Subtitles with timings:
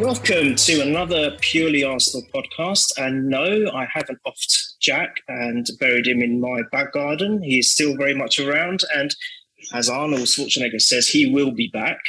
[0.00, 2.92] Welcome to another Purely Arsenal podcast.
[2.96, 7.40] And no, I haven't offed Jack and buried him in my back garden.
[7.40, 8.80] He is still very much around.
[8.96, 9.14] And
[9.72, 12.00] as Arnold Schwarzenegger says, he will be back.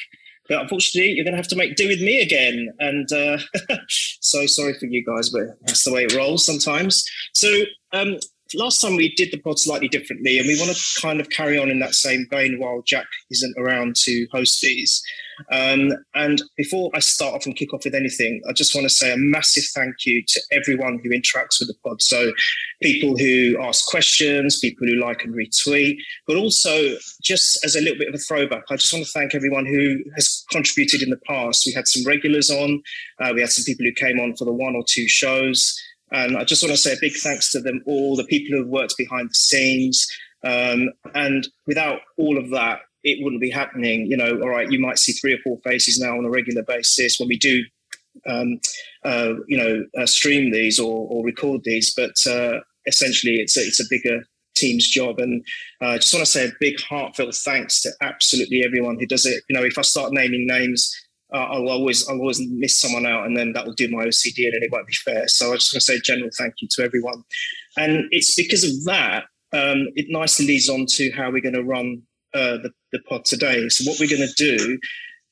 [0.49, 2.73] But unfortunately, you're going to have to make do with me again.
[2.79, 3.37] And uh,
[3.87, 7.07] so sorry for you guys, but that's the way it rolls sometimes.
[7.33, 7.53] So
[7.93, 8.17] um,
[8.55, 11.59] last time we did the pod slightly differently, and we want to kind of carry
[11.59, 15.03] on in that same vein while Jack isn't around to host these.
[15.51, 18.89] Um, and before I start off and kick off with anything, I just want to
[18.93, 22.01] say a massive thank you to everyone who interacts with the pod.
[22.01, 22.31] So,
[22.81, 27.97] people who ask questions, people who like and retweet, but also just as a little
[27.97, 31.19] bit of a throwback, I just want to thank everyone who has contributed in the
[31.27, 31.65] past.
[31.65, 32.81] We had some regulars on,
[33.19, 35.79] uh, we had some people who came on for the one or two shows.
[36.11, 38.63] And I just want to say a big thanks to them all, the people who
[38.63, 40.07] have worked behind the scenes.
[40.43, 44.07] Um, and without all of that, it wouldn't be happening.
[44.07, 46.63] You know, all right, you might see three or four faces now on a regular
[46.63, 47.63] basis when we do,
[48.27, 48.59] um,
[49.03, 51.93] uh, you know, uh, stream these or, or, record these.
[51.95, 54.23] But uh, essentially, it's a, it's a bigger
[54.55, 55.19] team's job.
[55.19, 55.45] And
[55.81, 59.25] uh, I just want to say a big heartfelt thanks to absolutely everyone who does
[59.25, 59.43] it.
[59.49, 60.91] You know, if I start naming names,
[61.33, 64.45] uh, I'll always I'll always miss someone out, and then that will do my OCD,
[64.45, 65.27] and it won't be fair.
[65.27, 67.23] So I just want to say a general thank you to everyone.
[67.77, 71.63] And it's because of that um, it nicely leads on to how we're going to
[71.63, 72.01] run
[72.33, 73.67] uh, the, the pod today.
[73.69, 74.79] So what we're going to do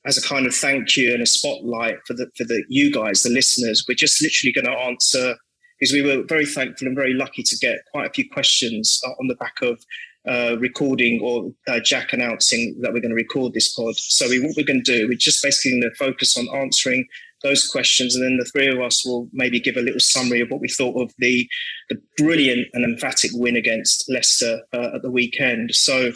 [0.05, 3.23] as a kind of thank you and a spotlight for the for the you guys,
[3.23, 5.35] the listeners, we're just literally going to answer
[5.79, 9.27] because we were very thankful and very lucky to get quite a few questions on
[9.27, 9.83] the back of
[10.27, 13.95] uh, recording or uh, Jack announcing that we're going to record this pod.
[13.97, 17.05] So we, what we're going to do, we're just basically going to focus on answering
[17.43, 20.47] those questions, and then the three of us will maybe give a little summary of
[20.49, 21.45] what we thought of the
[21.89, 25.75] the brilliant and emphatic win against Leicester uh, at the weekend.
[25.75, 26.13] So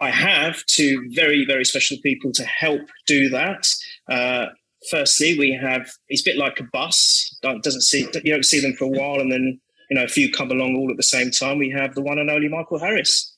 [0.00, 3.66] I have two very, very special people to help do that.
[4.08, 4.46] Uh,
[4.90, 7.36] firstly, we have it's a bit like a bus.
[7.42, 9.60] Doesn't see you don't see them for a while, and then
[9.90, 11.58] you know a few come along all at the same time.
[11.58, 13.34] We have the one and only Michael Harris.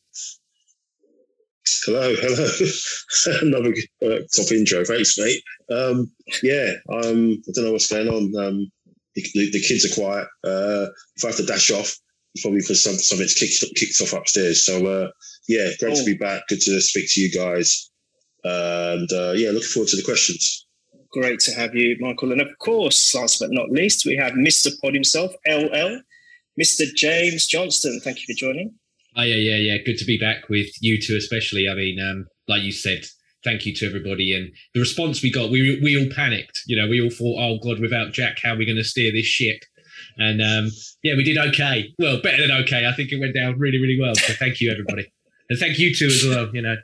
[1.84, 3.41] Hello, hello.
[3.43, 4.84] Another uh, top intro.
[4.84, 5.43] Thanks, mate.
[5.70, 6.10] Um,
[6.43, 8.34] yeah, um, I don't know what's going on.
[8.37, 8.72] Um,
[9.15, 10.26] the, the, kids are quiet.
[10.44, 11.97] Uh, if I have to dash off,
[12.43, 14.65] probably because some, something's kicked, kicked off upstairs.
[14.65, 15.11] So, uh,
[15.49, 15.97] yeah, great oh.
[15.97, 16.43] to be back.
[16.49, 17.91] Good to speak to you guys.
[18.45, 20.67] And uh, yeah, looking forward to the questions.
[21.13, 22.33] Great to have you, Michael.
[22.33, 24.71] And of course, last but not least, we have Mr.
[24.81, 26.01] Pod himself, LL,
[26.61, 26.85] Mr.
[26.95, 28.01] James Johnston.
[28.03, 28.75] Thank you for joining.
[29.17, 29.77] Oh, yeah, yeah, yeah.
[29.85, 31.69] Good to be back with you two, especially.
[31.69, 33.05] I mean, um, like you said,
[33.43, 34.33] thank you to everybody.
[34.35, 36.61] And the response we got, we, we all panicked.
[36.67, 39.11] You know, we all thought, oh, God, without Jack, how are we going to steer
[39.11, 39.59] this ship?
[40.20, 40.70] And um,
[41.03, 41.92] yeah, we did okay.
[41.98, 42.86] Well, better than okay.
[42.86, 44.14] I think it went down really, really well.
[44.14, 45.10] So thank you, everybody
[45.50, 46.48] and thank you too as well.
[46.54, 46.76] You know.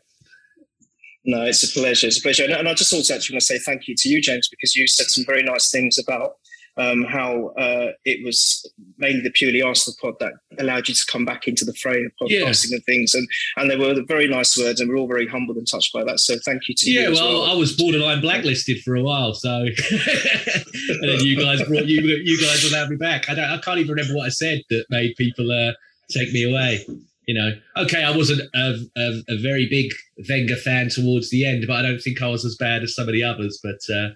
[1.24, 2.06] No, it's a pleasure.
[2.06, 2.44] It's a pleasure.
[2.44, 4.86] And I just also actually want to say thank you to you, James, because you
[4.86, 6.32] said some very nice things about
[6.78, 11.24] um, how uh, it was mainly the purely Arsenal pod that allowed you to come
[11.24, 12.76] back into the fray of podcasting yeah.
[12.76, 13.14] and things.
[13.14, 13.26] And
[13.56, 16.20] and they were very nice words, and we're all very humbled and touched by that.
[16.20, 17.08] So thank you to yeah, you.
[17.08, 21.62] Yeah, well, well, I was borderline blacklisted for a while, so and then you guys
[21.62, 23.28] brought you you guys allowed me back.
[23.30, 25.72] I don't, I can't even remember what I said that made people uh,
[26.10, 26.84] take me away
[27.26, 29.90] you know, okay, I wasn't a, a, a, very big
[30.28, 33.08] Wenger fan towards the end, but I don't think I was as bad as some
[33.08, 33.58] of the others.
[33.62, 34.10] But uh,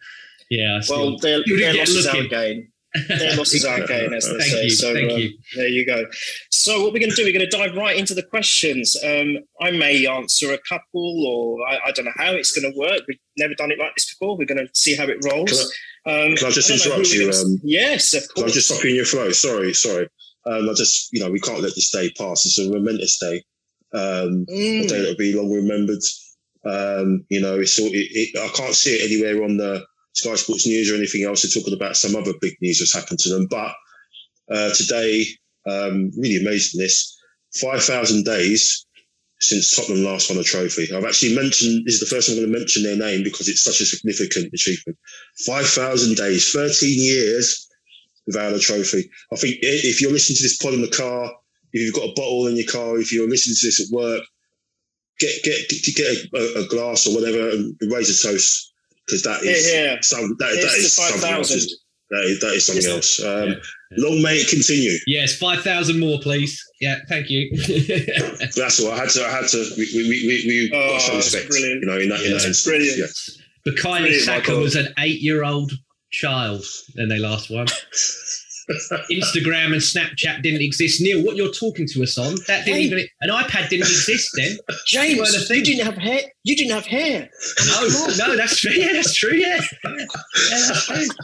[0.50, 2.70] yeah, well, their, their losses our gain.
[3.08, 4.64] Their losses our gain, as they thank say.
[4.64, 5.38] You, so thank um, you.
[5.54, 6.04] there you go.
[6.50, 8.96] So what we're going to do, we're going to dive right into the questions.
[9.04, 12.76] Um, I may answer a couple, or I, I, don't know how it's going to
[12.76, 13.02] work.
[13.06, 14.36] We've never done it like this before.
[14.36, 15.72] We're going to see how it rolls.
[16.04, 17.30] Can I, um, can I just I interrupt you?
[17.30, 18.34] Um, yes, of course.
[18.34, 19.30] Can I just stop you in your flow?
[19.30, 20.08] Sorry, sorry.
[20.46, 22.44] Um, I just, you know, we can't let this day pass.
[22.44, 23.36] It's a momentous day,
[23.94, 24.84] um, mm.
[24.84, 26.02] a day that'll be long remembered.
[26.64, 30.34] Um, you know, it's all, it, it, I can't see it anywhere on the Sky
[30.34, 31.42] Sports News or anything else.
[31.42, 33.46] They're talking about some other big news that's happened to them.
[33.48, 33.74] But
[34.50, 35.26] uh, today,
[35.66, 37.16] um, really amazing this
[37.60, 38.86] 5,000 days
[39.40, 40.88] since Tottenham last won a trophy.
[40.94, 43.48] I've actually mentioned, this is the first time I'm going to mention their name because
[43.48, 44.98] it's such a significant achievement.
[45.46, 47.68] 5,000 days, 13 years
[48.26, 49.10] without a trophy.
[49.32, 51.32] I think if you're listening to this pod in the car,
[51.72, 54.22] if you've got a bottle in your car, if you're listening to this at work,
[55.18, 58.69] get get get a, a glass or whatever and raise a toast
[59.10, 59.96] because that is yeah, yeah.
[60.00, 61.68] some that, that is five thousand.
[62.10, 63.20] That is, that is something Yes.
[63.20, 63.24] else.
[63.24, 63.54] Um, Yeah.
[63.98, 64.96] Long may it continue.
[65.06, 66.60] Yes, five thousand more, please.
[66.80, 67.50] Yeah, thank you.
[68.56, 68.92] That's all.
[68.92, 69.24] I had to.
[69.24, 69.58] I had to.
[69.76, 71.50] We we we, we, we Oh, got some that's respect.
[71.50, 71.80] brilliant.
[71.82, 72.64] You know, in that, in that instance.
[72.64, 72.98] Brilliant.
[72.98, 73.72] Yeah.
[73.72, 74.60] Bukayo Brilliant, Saka Michael.
[74.60, 75.72] was an eight-year-old
[76.10, 76.64] child
[76.94, 77.66] when they last won.
[79.10, 81.00] Instagram and Snapchat didn't exist.
[81.00, 82.82] Neil, what you're talking to us on, that didn't Hey.
[82.82, 84.56] even an iPad didn't exist then.
[84.86, 86.20] James, you didn't have hair.
[86.44, 87.28] You didn't have hair.
[87.66, 87.88] No,
[88.18, 88.72] no, that's true.
[88.72, 89.34] Yeah, that's true.
[89.34, 90.06] Yeah, yeah,
[90.50, 91.04] that's true.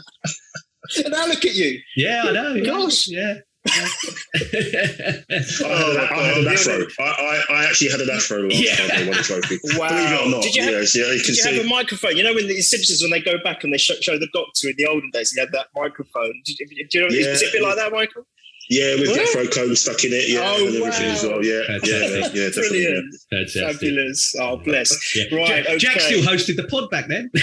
[1.03, 1.81] And now look at you.
[1.97, 2.63] Yeah, I know.
[2.63, 3.09] Gosh.
[3.09, 3.39] yeah.
[3.69, 6.85] I had, a- I had Oh, an oh, afro.
[6.99, 7.03] I,
[7.49, 8.75] I, I actually had an afro last Yeah.
[8.75, 9.59] time I won the trophy.
[9.77, 9.87] Wow.
[9.89, 10.43] Believe it or not.
[10.43, 11.55] Did you have- yes, yeah, you can Did you see.
[11.57, 12.17] have a microphone?
[12.17, 14.69] You know, when the Simpsons, when they go back and they show, show the doctor
[14.69, 16.33] in the olden days, he had that microphone.
[16.45, 17.31] Did you, do you know, Yeah.
[17.33, 18.25] is it a bit like that, Michael?
[18.69, 19.21] Yeah, with the What?
[19.29, 20.27] afro comb stuck in it.
[20.29, 21.29] Yeah, Oh, and everything as wow.
[21.31, 21.43] well.
[21.45, 22.35] Yeah, Fantastic.
[22.35, 22.49] yeah, yeah.
[22.53, 23.15] Brilliant.
[23.29, 23.63] Fantastic.
[23.63, 24.35] Fabulous.
[24.39, 25.15] Oh, bless.
[25.15, 25.35] Yeah.
[25.35, 27.29] Right, Jack, Jack still hosted the pod back then.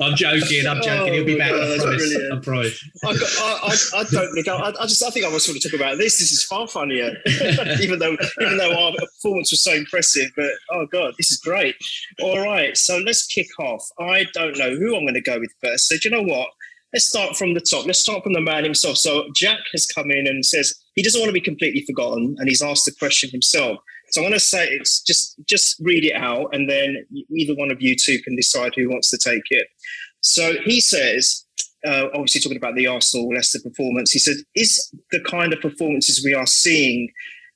[0.00, 0.66] I'm joking.
[0.66, 1.14] I'm joking.
[1.14, 1.52] He'll be Oh, back.
[1.52, 2.16] I that's promise.
[2.32, 2.90] I promise.
[3.04, 5.62] I, I, I, I don't think I, I just I think I was sort of
[5.62, 6.18] talk about this.
[6.18, 7.14] This is far funnier,
[7.80, 10.30] even though even though our performance was so impressive.
[10.36, 11.76] But oh god, this is great.
[12.20, 13.84] All right, so let's kick off.
[13.98, 15.88] I don't know who I'm going to go with first.
[15.88, 16.48] So do you know what?
[16.92, 17.86] Let's start from the top.
[17.86, 18.98] Let's start from the man himself.
[18.98, 22.48] So Jack has come in and says he doesn't want to be completely forgotten, and
[22.48, 23.78] he's asked the question himself.
[24.10, 27.70] So I'm going to say it's just just read it out, and then either one
[27.70, 29.66] of you two can decide who wants to take it.
[30.20, 31.46] So he says,
[31.86, 36.22] uh, obviously talking about the Arsenal Leicester performance, he said, "Is the kind of performances
[36.24, 37.08] we are seeing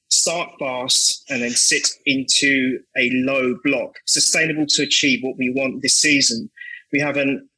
[0.09, 5.83] start fast and then sit into a low block sustainable to achieve what we want
[5.83, 6.49] this season?
[6.93, 7.49] We have an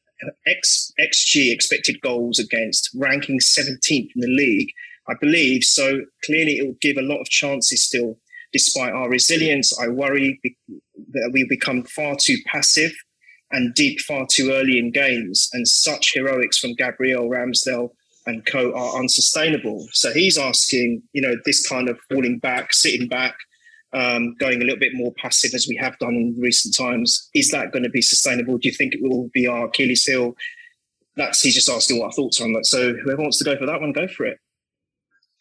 [0.47, 4.70] X, XG expected goals against ranking 17th in the league,
[5.09, 5.65] I believe.
[5.65, 8.20] So clearly, it will give a lot of chances still."
[8.53, 10.41] Despite our resilience, I worry
[11.12, 12.93] that we become far too passive
[13.50, 17.91] and deep far too early in games, and such heroics from Gabriel Ramsdale
[18.26, 19.88] and co are unsustainable.
[19.93, 23.37] So he's asking, you know, this kind of falling back, sitting back,
[23.93, 27.29] um, going a little bit more passive as we have done in recent times.
[27.35, 28.58] Is that going to be sustainable?
[28.58, 30.35] Do you think it will be our Achilles heel?
[31.17, 32.67] That's he's just asking what our thoughts are on that.
[32.67, 34.38] So whoever wants to go for that one, go for it.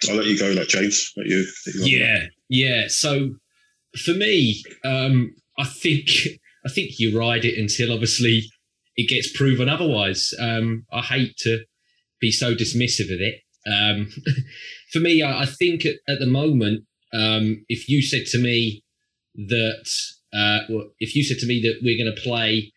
[0.10, 1.12] I'll let you go, like James.
[1.18, 1.46] Let you.
[1.66, 2.88] let you- Yeah, yeah.
[2.88, 3.36] So
[3.98, 6.10] for me, um, I think
[6.66, 8.44] I think you ride it until obviously
[8.96, 10.34] it gets proven otherwise.
[10.40, 11.64] Um, I hate to
[12.20, 13.42] be so dismissive of it.
[13.68, 14.10] Um,
[14.92, 18.84] for me, I, I think at, at the moment, um, if you said to me
[19.36, 19.90] that,
[20.34, 22.74] uh, well, if you said to me that we're going to play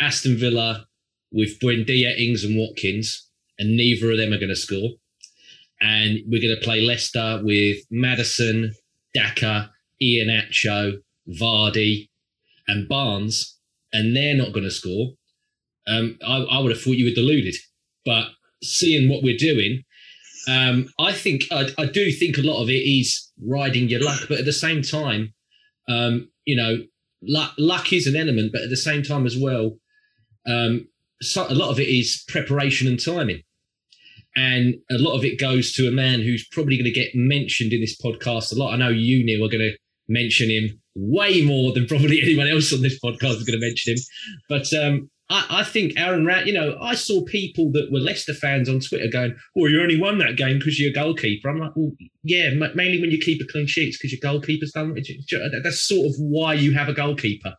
[0.00, 0.86] Aston Villa
[1.32, 3.28] with Buendia, Ings, and Watkins,
[3.58, 4.90] and neither of them are going to score,
[5.80, 8.74] and we're going to play Leicester with Maddison,
[9.14, 9.70] Daka,
[10.02, 10.98] Iheanacho,
[11.40, 12.08] Vardy,
[12.66, 13.58] and Barnes,
[13.92, 15.12] and they're not going to score.
[15.86, 17.54] Um, I, I would have thought you were deluded,
[18.04, 18.28] but
[18.62, 19.84] seeing what we're doing,
[20.48, 24.22] um, I think I, I do think a lot of it is riding your luck,
[24.28, 25.34] but at the same time,
[25.88, 26.78] um, you know,
[27.22, 29.76] luck, luck is an element, but at the same time as well,
[30.46, 30.88] um,
[31.20, 33.42] so a lot of it is preparation and timing.
[34.36, 37.72] And a lot of it goes to a man who's probably going to get mentioned
[37.72, 38.72] in this podcast a lot.
[38.72, 39.76] I know you, Neil, are going to
[40.08, 43.94] mention him way more than probably anyone else on this podcast is going to mention
[43.94, 43.98] him.
[44.48, 48.34] But um, I, I think Aaron Rat, you know, I saw people that were Leicester
[48.34, 51.58] fans on Twitter going, "Oh, you only won that game because you're a goalkeeper." I'm
[51.58, 51.92] like, "Well,
[52.22, 54.94] yeah, ma- mainly when you keep a clean sheet, because your goalkeeper's done.
[55.62, 57.54] That's sort of why you have a goalkeeper.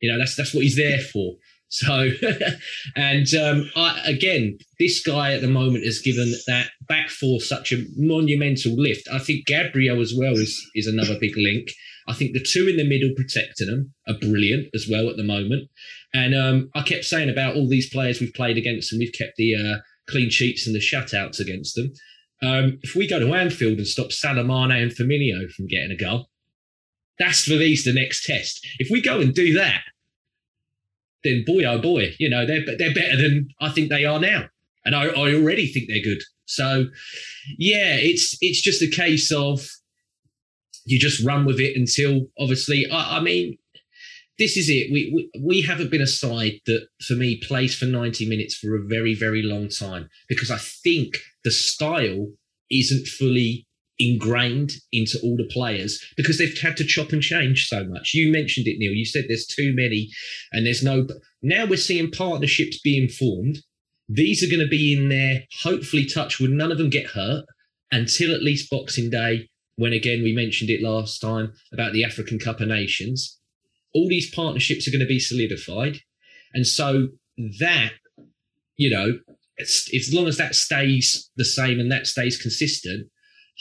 [0.00, 1.34] You know, that's that's what he's there for."
[1.68, 2.10] So,
[2.96, 7.72] and um, I, again, this guy at the moment has given that back four such
[7.72, 9.08] a monumental lift.
[9.12, 11.70] I think Gabriel as well is is another big link.
[12.06, 15.24] I think the two in the middle protecting them are brilliant as well at the
[15.24, 15.68] moment.
[16.16, 19.36] And um, I kept saying about all these players we've played against and we've kept
[19.36, 21.92] the uh, clean sheets and the shutouts against them.
[22.42, 25.96] Um, if we go to Anfield and stop Salah, Mane and Firmino from getting a
[25.96, 26.30] goal,
[27.18, 28.66] that's for these the next test.
[28.78, 29.82] If we go and do that,
[31.22, 34.46] then boy oh boy, you know they're they're better than I think they are now,
[34.84, 36.22] and I, I already think they're good.
[36.44, 36.86] So
[37.58, 39.66] yeah, it's it's just a case of
[40.84, 42.86] you just run with it until obviously.
[42.90, 43.56] I, I mean,
[44.38, 44.92] this is it.
[44.92, 48.76] We, we we haven't been a side that for me plays for ninety minutes for
[48.76, 52.28] a very very long time because I think the style
[52.70, 53.66] isn't fully
[53.98, 58.12] ingrained into all the players because they've had to chop and change so much.
[58.12, 58.92] You mentioned it, Neil.
[58.92, 60.10] You said there's too many
[60.52, 61.06] and there's no.
[61.42, 63.58] Now we're seeing partnerships being formed.
[64.08, 65.44] These are going to be in there.
[65.62, 67.44] Hopefully, touch would none of them get hurt
[67.90, 69.48] until at least Boxing Day.
[69.78, 73.38] When again we mentioned it last time about the African Cup of Nations.
[73.96, 76.00] All these partnerships are going to be solidified,
[76.52, 77.08] and so
[77.60, 77.92] that,
[78.76, 79.18] you know,
[79.58, 83.08] as long as that stays the same and that stays consistent,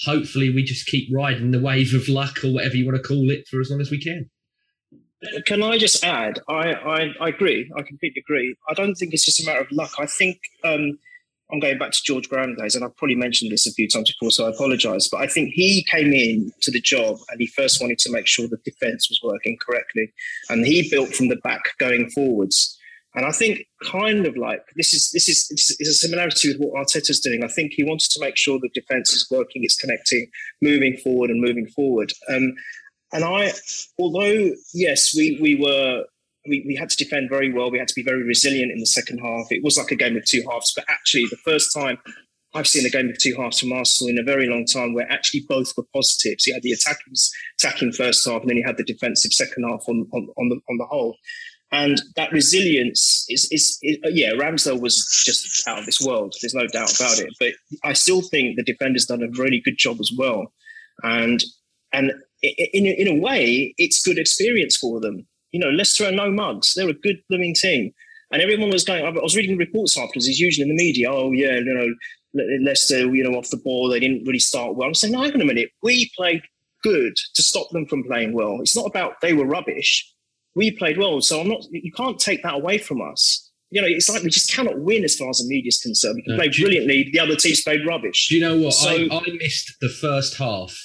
[0.05, 3.29] hopefully we just keep riding the wave of luck or whatever you want to call
[3.29, 4.29] it for as long as we can.
[5.45, 6.39] Can I just add?
[6.49, 7.71] I, I, I agree.
[7.77, 8.55] I completely agree.
[8.69, 9.91] I don't think it's just a matter of luck.
[9.97, 10.99] I think um,
[11.51, 14.11] I'm going back to George Graham days, and I've probably mentioned this a few times
[14.11, 15.07] before, so I apologise.
[15.07, 18.25] But I think he came in to the job and he first wanted to make
[18.25, 20.11] sure the defence was working correctly,
[20.49, 22.77] and he built from the back going forwards.
[23.15, 26.57] And I think kind of like this is this is this is a similarity with
[26.57, 27.43] what Arteta's doing.
[27.43, 30.27] I think he wanted to make sure the defence is working, it's connecting,
[30.61, 32.11] moving forward and moving forward.
[32.27, 32.55] Um,
[33.13, 33.53] and I,
[33.97, 36.03] although yes, we we were
[36.47, 37.71] we, we had to defend very well.
[37.71, 39.47] We had to be very resilient in the second half.
[39.51, 41.97] It was like a game of two halves, but actually the first time
[42.55, 45.11] I've seen a game of two halves from Arsenal in a very long time where
[45.11, 46.47] actually both were positives.
[46.47, 47.13] You had the attacking
[47.59, 50.59] attacking first half, and then you had the defensive second half on on, on the
[50.69, 51.17] on the whole.
[51.71, 56.33] And that resilience is, is, is, uh, yeah, Ramsdale was just out of this world.
[56.39, 57.33] There's no doubt about it.
[57.39, 60.53] But I still think the defenders done a really good job as well.
[61.03, 61.43] And
[61.91, 65.27] and in in a way, it's good experience for them.
[65.51, 66.73] You know, Leicester are no mugs.
[66.73, 67.91] They're a good blooming team.
[68.31, 71.31] And everyone was going, I was reading reports afterwards, it's usually in the media, oh,
[71.31, 71.87] yeah, you know,
[72.63, 74.87] Leicester, you know, off the ball, they didn't really start well.
[74.87, 75.69] I'm saying, no, hang on a minute.
[75.83, 76.41] We played
[76.83, 78.57] good to stop them from playing well.
[78.61, 80.11] It's not about they were rubbish.
[80.55, 81.21] We played well.
[81.21, 84.29] So I'm not, you can't take that away from us you know, it's like we
[84.29, 86.15] just cannot win as far as the media is concerned.
[86.15, 87.09] We can no, play brilliantly.
[87.11, 88.29] The other teams played rubbish.
[88.29, 88.73] Do you know what?
[88.73, 90.77] So, I, I, missed the first half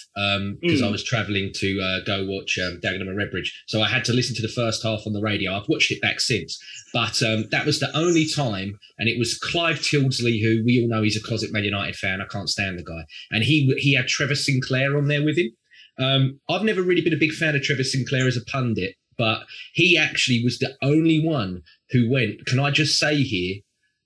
[0.61, 0.89] because um, mm.
[0.89, 3.49] I was travelling to uh, go watch um, Dagenham and Redbridge.
[3.67, 5.55] So I had to listen to the first half on the radio.
[5.55, 6.59] I've watched it back since.
[6.93, 8.79] But um, that was the only time.
[8.99, 12.21] And it was Clive Tildesley, who we all know he's a closet Man United fan.
[12.21, 13.05] I can't stand the guy.
[13.31, 15.51] And he, he had Trevor Sinclair on there with him.
[15.99, 19.45] Um, I've never really been a big fan of Trevor Sinclair as a pundit, but
[19.75, 22.47] he actually was the only one who went.
[22.47, 23.61] Can I just say here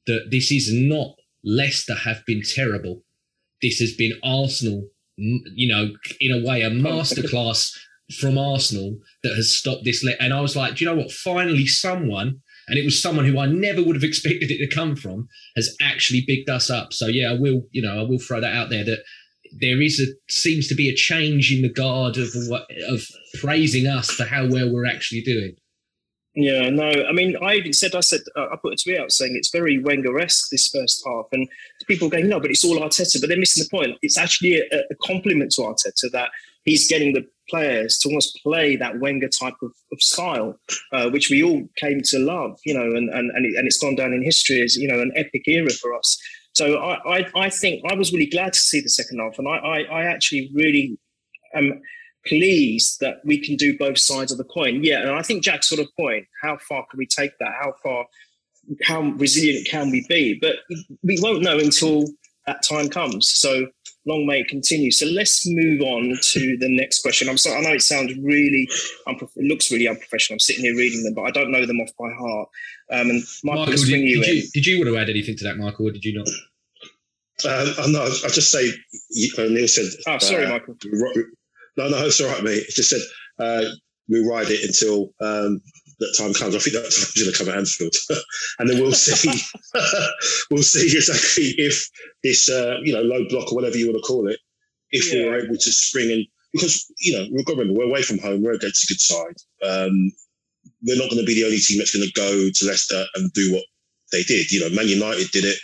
[0.07, 3.03] that this is not Leicester have been terrible.
[3.63, 5.91] This has been Arsenal, you know,
[6.21, 7.71] in a way, a masterclass
[8.19, 10.05] from Arsenal that has stopped this.
[10.05, 11.13] Le- and I was like, do you know what?
[11.13, 14.97] Finally, someone, and it was someone who I never would have expected it to come
[14.97, 16.93] from, has actually bigged us up.
[16.93, 19.03] So yeah, I will, you know, I will throw that out there that
[19.61, 23.03] there is a seems to be a change in the guard of what of
[23.41, 25.55] praising us for how well we're actually doing.
[26.37, 29.13] Yeah, no, I mean, I even said, I said, uh, I put a tweet out
[29.13, 31.49] saying it's very Wenger-esque this first half, and
[31.87, 33.99] people going, no, but it's all Arteta, but they're missing the point.
[34.03, 36.31] It's actually a, a compliment to Arteta that
[36.65, 40.59] he's getting the players to almost play that Wenger type of, of style,
[40.93, 43.79] uh, which we all came to love, you know, and and and, it, and it's
[43.79, 46.19] gone down in history as you know an epic era for us.
[46.53, 49.49] So I, I, I think I was really glad to see the second half, and
[49.49, 50.99] I I, I actually really
[51.55, 51.81] am
[52.27, 54.83] pleased that we can do both sides of the coin.
[54.83, 57.53] Yeah, and I think Jack's sort of point: how far can we take that?
[57.61, 58.07] How far,
[58.85, 60.39] how resilient can we be?
[60.41, 60.57] But
[61.03, 62.07] we won't know until
[62.47, 63.31] that time comes.
[63.35, 63.67] So
[64.07, 64.91] long may it continue.
[64.91, 67.29] So let's move on to the next question.
[67.29, 68.69] I'm sorry, I know it sounds really,
[69.09, 70.35] unprof- it looks really unprofessional.
[70.35, 72.49] I'm sitting here reading them, but I don't know them off by heart.
[72.93, 75.45] Um, and Michael, Michael did, you, did, you, did you want to add anything to
[75.45, 76.29] that, Michael, or did you not?
[77.47, 79.87] Um, no, I just say uh, Neil said.
[80.07, 80.77] Oh, sorry, uh, Michael.
[81.77, 82.65] No, no, it's all right, mate.
[82.69, 83.01] It just said
[83.39, 83.65] uh,
[84.09, 85.61] we ride it until um,
[85.99, 86.55] that time comes.
[86.55, 87.95] I think that time's going to come at Anfield,
[88.59, 89.31] and then we'll see.
[90.51, 91.89] we'll see exactly if
[92.23, 94.39] this, uh, you know, low block or whatever you want to call it,
[94.91, 95.25] if yeah.
[95.25, 96.27] we're able to spring in.
[96.53, 98.43] Because you know, we've got to remember we're away from home.
[98.43, 99.37] We're against a good side.
[99.67, 100.13] Um,
[100.87, 103.33] we're not going to be the only team that's going to go to Leicester and
[103.33, 103.65] do what
[104.13, 104.51] they did.
[104.53, 105.59] You know, Man United did it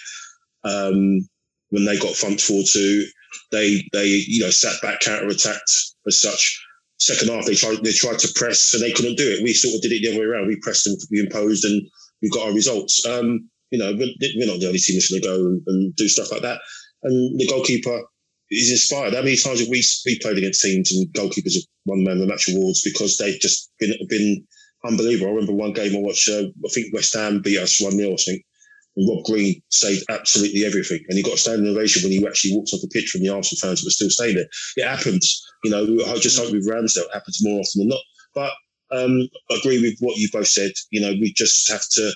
[0.64, 1.28] um,
[1.70, 3.06] when they got thumped four two.
[3.52, 5.70] They they you know sat back, counter attacked
[6.06, 6.60] as such.
[7.00, 9.42] Second half, they tried they tried to press and they couldn't do it.
[9.42, 10.48] We sort of did it the other way around.
[10.48, 11.80] We pressed and we imposed and
[12.20, 13.04] we got our results.
[13.06, 14.12] Um, you know, we're,
[14.46, 16.60] not the only team that's going to go and, and, do stuff like that.
[17.04, 18.02] And the goalkeeper
[18.50, 19.14] is inspired.
[19.14, 22.26] How many times have we we played against teams and goalkeepers have won of the
[22.26, 24.46] match awards because they've just been been
[24.84, 25.28] unbelievable.
[25.28, 26.28] I remember one game I watched.
[26.28, 28.42] Uh, I think West Ham beat us one 0 I think.
[28.96, 31.00] Rob Green saved absolutely everything.
[31.08, 33.28] And he got a standing ovation when he actually walked off the pitch from the
[33.28, 34.48] Arsenal fans that were still staying there.
[34.76, 35.42] It happens.
[35.64, 38.02] You know, I just hope with Ramsdale it happens more often than not.
[38.34, 38.52] But
[38.92, 40.72] um, I agree with what you both said.
[40.90, 42.12] You know, we just have to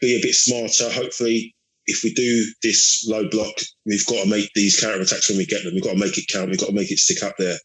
[0.00, 0.90] be a bit smarter.
[0.90, 1.54] Hopefully,
[1.86, 3.54] if we do this low block,
[3.86, 5.74] we've got to make these counter attacks when we get them.
[5.74, 6.50] We've got to make it count.
[6.50, 7.58] We've got to make it stick up there.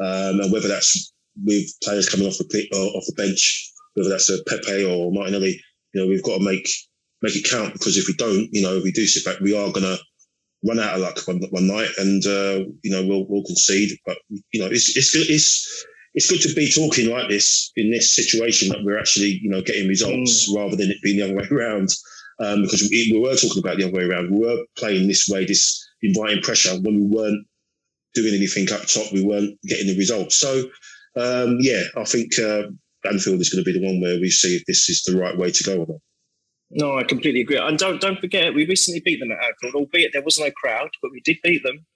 [0.00, 1.12] Um, and whether that's
[1.44, 5.12] with players coming off the pit or off the bench, whether that's a Pepe or
[5.12, 5.60] Martinelli,
[5.92, 6.68] you know, we've got to make
[7.22, 9.56] make it count because if we don't, you know, if we do sit back, we
[9.56, 9.98] are going to
[10.66, 13.96] run out of luck one, one night and, uh, you know, we'll, we'll concede.
[14.06, 17.90] But, you know, it's, it's, good, it's, it's good to be talking like this in
[17.90, 20.56] this situation that we're actually, you know, getting results mm.
[20.56, 21.90] rather than it being the other way around.
[22.40, 24.30] Um, because we, we, were talking about the other way around.
[24.30, 27.44] We were playing this way, this inviting pressure when we weren't
[28.14, 29.12] doing anything up top.
[29.12, 30.36] We weren't getting the results.
[30.36, 30.70] So,
[31.16, 32.62] um, yeah, I think uh,
[33.04, 35.36] Anfield is going to be the one where we see if this is the right
[35.36, 36.00] way to go or not.
[36.70, 37.56] No, I completely agree.
[37.56, 40.90] And don't don't forget, we recently beat them at Anfield, albeit there was no crowd,
[41.02, 41.86] but we did beat them.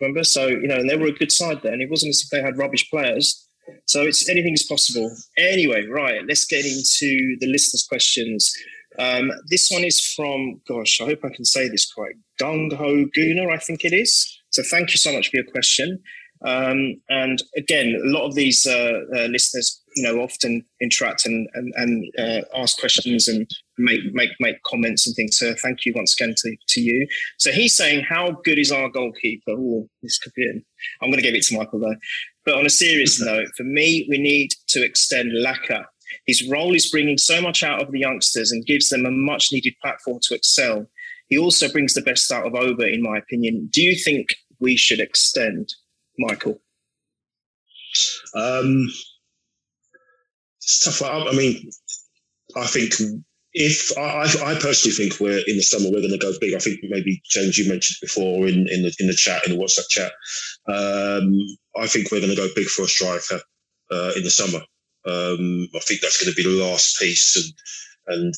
[0.00, 0.24] Remember?
[0.24, 2.30] So, you know, and they were a good side there, and it wasn't as if
[2.30, 3.46] they had rubbish players.
[3.86, 5.14] So it's anything is possible.
[5.36, 8.52] Anyway, right, let's get into the listeners' questions.
[8.98, 12.14] Um, this one is from, gosh, I hope I can say this quite.
[12.40, 14.40] Gung Ho Gooner, I think it is.
[14.50, 16.00] So thank you so much for your question.
[16.44, 21.48] Um, and again, a lot of these uh, uh, listeners, you know, often interact and
[21.54, 23.48] and, and uh, ask questions and
[23.78, 25.38] make make make comments and things.
[25.38, 27.06] So thank you once again to, to you.
[27.38, 29.52] So he's saying, how good is our goalkeeper?
[29.52, 30.42] Oh, this could be.
[30.42, 30.62] It.
[31.02, 31.96] I'm going to give it to Michael though.
[32.44, 35.84] But on a serious note, for me, we need to extend Laka.
[36.26, 39.48] His role is bringing so much out of the youngsters and gives them a much
[39.52, 40.86] needed platform to excel.
[41.28, 43.68] He also brings the best out of Auba, in my opinion.
[43.70, 45.74] Do you think we should extend?
[46.18, 46.60] Michael?
[48.34, 48.88] Um,
[50.56, 51.02] it's tough.
[51.02, 51.70] I mean,
[52.56, 52.94] I think
[53.60, 56.54] if I, I, personally think we're in the summer we're going to go big.
[56.54, 59.58] I think maybe James you mentioned before in, in the in the chat in the
[59.58, 60.12] WhatsApp chat.
[60.68, 61.36] Um,
[61.76, 63.40] I think we're going to go big for a striker
[63.90, 64.60] uh, in the summer.
[65.06, 68.34] Um, I think that's going to be the last piece, and and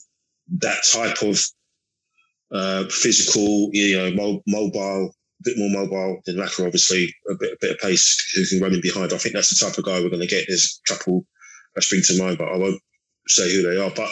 [0.62, 1.38] that type of
[2.50, 7.52] uh, physical, you know, mo- mobile a bit more mobile than Laka, obviously, a bit,
[7.52, 9.12] a bit of pace who can run in behind.
[9.12, 10.44] I think that's the type of guy we're going to get.
[10.48, 11.24] There's a couple
[11.74, 12.80] that spring to mind, but I won't
[13.26, 13.90] say who they are.
[13.94, 14.10] But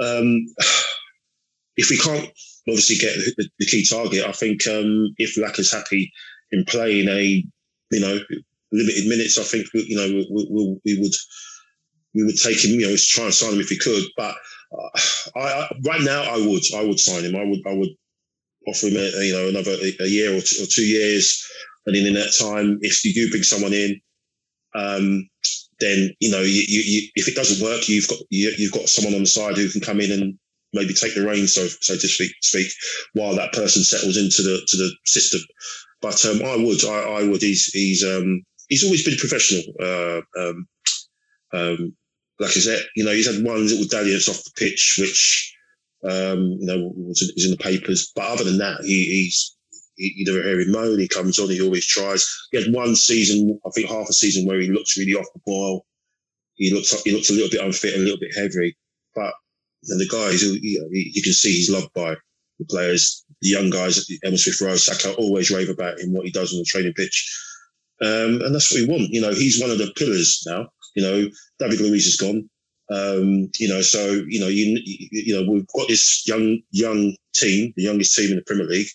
[0.00, 0.46] um,
[1.76, 2.30] if we can't
[2.68, 6.12] obviously get the, the key target, I think um, if Laka's happy
[6.52, 7.44] in playing a,
[7.92, 8.18] you know,
[8.72, 11.14] limited minutes, I think, you know, we, we, we would
[12.14, 14.04] we would take him, you know, try and sign him if we could.
[14.16, 14.34] But
[14.72, 14.88] uh,
[15.36, 17.36] I, I, right now, I would, I would sign him.
[17.36, 17.90] I would, I would
[18.66, 21.46] offer him, a, you know, another a year or two, or two years,
[21.84, 24.00] and then in that time, if you do bring someone in,
[24.74, 25.28] um,
[25.80, 29.14] then you know, you, you, if it doesn't work, you've got you, have got someone
[29.14, 30.38] on the side who can come in and
[30.72, 32.68] maybe take the reins, so so to speak, speak,
[33.14, 35.40] while that person settles into the to the system.
[36.00, 37.42] But um, I would, I, I, would.
[37.42, 39.62] He's he's um, he's always been professional.
[39.80, 40.68] Uh, um,
[41.52, 41.96] um,
[42.38, 45.56] like I said, you know, he's had one little dalliance off the pitch, which
[46.04, 48.12] um, you know, was, in the papers.
[48.14, 49.55] But other than that, he, he's he,
[49.96, 50.98] you never hear him moan.
[50.98, 51.50] He comes on.
[51.50, 52.28] He always tries.
[52.50, 55.40] He had one season, I think half a season, where he looks really off the
[55.44, 55.86] ball.
[56.54, 58.76] He looks he looks a little bit unfit, and a little bit heavy.
[59.14, 59.34] But
[59.82, 62.16] you know, the guys, you, know, you can see he's loved by
[62.58, 64.06] the players, the young guys.
[64.24, 67.42] Emile Smith Rowe, Saka always rave about him, what he does on the training pitch.
[68.02, 69.10] Um, and that's what we want.
[69.10, 70.68] You know, he's one of the pillars now.
[70.94, 72.48] You know, David Luiz is gone.
[72.90, 77.72] Um, you know, so you know, you you know, we've got this young young team,
[77.76, 78.86] the youngest team in the Premier League.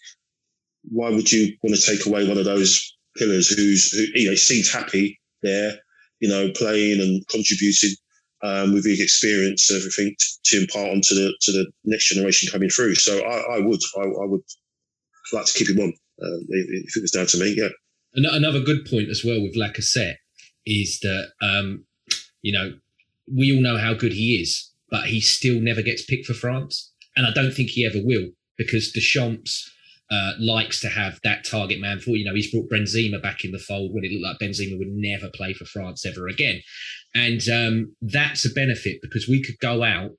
[0.83, 4.35] Why would you want to take away one of those pillars who's who you know
[4.35, 5.73] seems happy there,
[6.19, 7.95] you know, playing and contributing
[8.43, 12.69] um, with his experience, everything to, to impart onto the to the next generation coming
[12.69, 12.95] through.
[12.95, 14.41] So I, I would I, I, would
[15.33, 15.89] like to keep him on
[16.21, 17.55] uh, if it was down to me.
[17.57, 17.69] Yeah.
[18.13, 20.17] Another good point as well with Lacazette
[20.65, 21.85] is that um,
[22.41, 22.73] you know
[23.33, 26.91] we all know how good he is, but he still never gets picked for France.
[27.15, 29.69] And I don't think he ever will because Deschamps
[30.11, 33.51] uh, likes to have that target man for, you know, he's brought Benzema back in
[33.51, 36.61] the fold when it looked like Benzema would never play for France ever again.
[37.15, 40.11] And um, that's a benefit because we could go out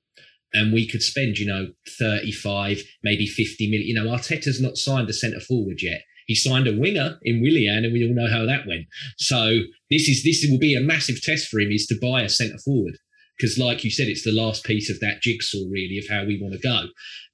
[0.53, 1.67] and we could spend, you know,
[1.99, 3.87] 35, maybe 50 million.
[3.87, 6.01] You know, Arteta's not signed a centre forward yet.
[6.25, 8.85] He signed a winger in Willian, and we all know how that went.
[9.17, 12.29] So this is this will be a massive test for him is to buy a
[12.29, 12.97] centre forward
[13.37, 16.39] because, like you said, it's the last piece of that jigsaw really of how we
[16.41, 16.87] want to go.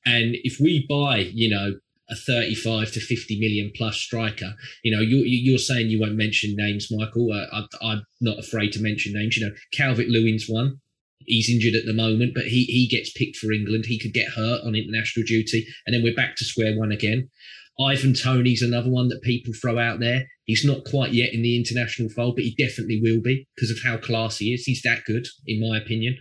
[0.05, 1.73] And if we buy, you know,
[2.09, 4.53] a 35 to 50 million plus striker.
[4.83, 7.31] You know, you're, you're saying you won't mention names, Michael.
[7.31, 9.37] Uh, I, am not afraid to mention names.
[9.37, 10.79] You know, Calvert Lewin's one.
[11.25, 13.85] He's injured at the moment, but he, he gets picked for England.
[13.85, 15.67] He could get hurt on international duty.
[15.85, 17.29] And then we're back to square one again.
[17.79, 20.25] Ivan Toney's another one that people throw out there.
[20.45, 23.77] He's not quite yet in the international fold, but he definitely will be because of
[23.83, 24.63] how class he is.
[24.63, 26.17] He's that good, in my opinion.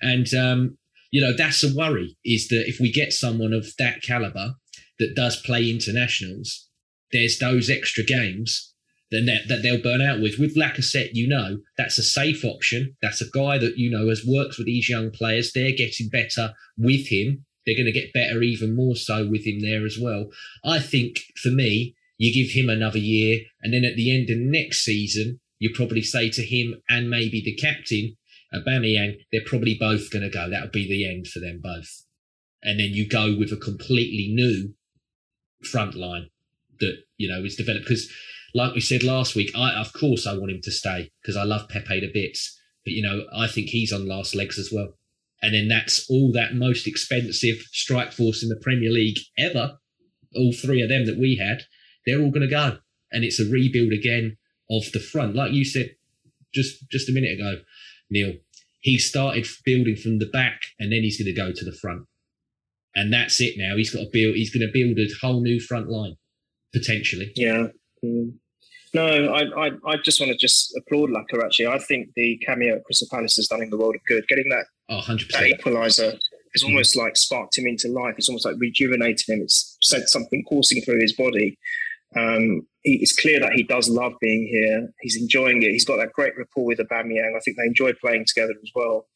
[0.00, 0.78] And, um,
[1.10, 4.54] you know, that's a worry is that if we get someone of that caliber
[4.98, 6.68] that does play internationals,
[7.12, 8.74] there's those extra games
[9.10, 10.38] that, that they'll burn out with.
[10.38, 12.96] With Lacazette, you know, that's a safe option.
[13.02, 15.52] That's a guy that, you know, has worked with these young players.
[15.52, 19.60] They're getting better with him they're going to get better even more so with him
[19.60, 20.30] there as well.
[20.64, 24.38] I think for me, you give him another year, and then at the end of
[24.38, 28.16] next season, you probably say to him and maybe the captain,
[28.54, 30.50] Aubameyang, they're probably both going to go.
[30.50, 32.04] That'll be the end for them both.
[32.62, 34.74] And then you go with a completely new
[35.64, 36.28] front line
[36.80, 37.86] that, you know, is developed.
[37.86, 38.10] Because,
[38.54, 41.44] like we said last week, I, of course, I want him to stay because I
[41.44, 42.58] love Pepe to bits.
[42.84, 44.94] But, you know, I think he's on last legs as well.
[45.40, 49.78] And then that's all that most expensive strike force in the Premier League ever.
[50.36, 51.62] All three of them that we had,
[52.06, 52.78] they're all going to go.
[53.10, 54.38] And it's a rebuild again
[54.70, 55.34] of the front.
[55.34, 55.96] Like you said
[56.54, 57.62] just just a minute ago,
[58.10, 58.34] Neil,
[58.80, 62.06] he started building from the back and then he's going to go to the front.
[62.94, 63.76] And that's it now.
[63.76, 66.16] He's got to build, he's going to build a whole new front line,
[66.72, 67.32] potentially.
[67.36, 67.68] Yeah.
[68.04, 68.34] Mm.
[68.94, 71.68] No, I, I, I just want to just applaud Laka, actually.
[71.68, 74.28] I think the cameo at Crystal Palace has done him the world of good.
[74.28, 75.32] Getting that, oh, 100%.
[75.32, 76.18] that equaliser
[76.54, 78.14] it's almost like sparked him into life.
[78.18, 79.40] It's almost like rejuvenated him.
[79.40, 81.58] It's sent something coursing through his body.
[82.16, 84.92] Um, he, it's clear that he does love being here.
[85.00, 85.70] He's enjoying it.
[85.70, 87.36] He's got that great rapport with Aubameyang.
[87.36, 89.06] I think they enjoy playing together as well.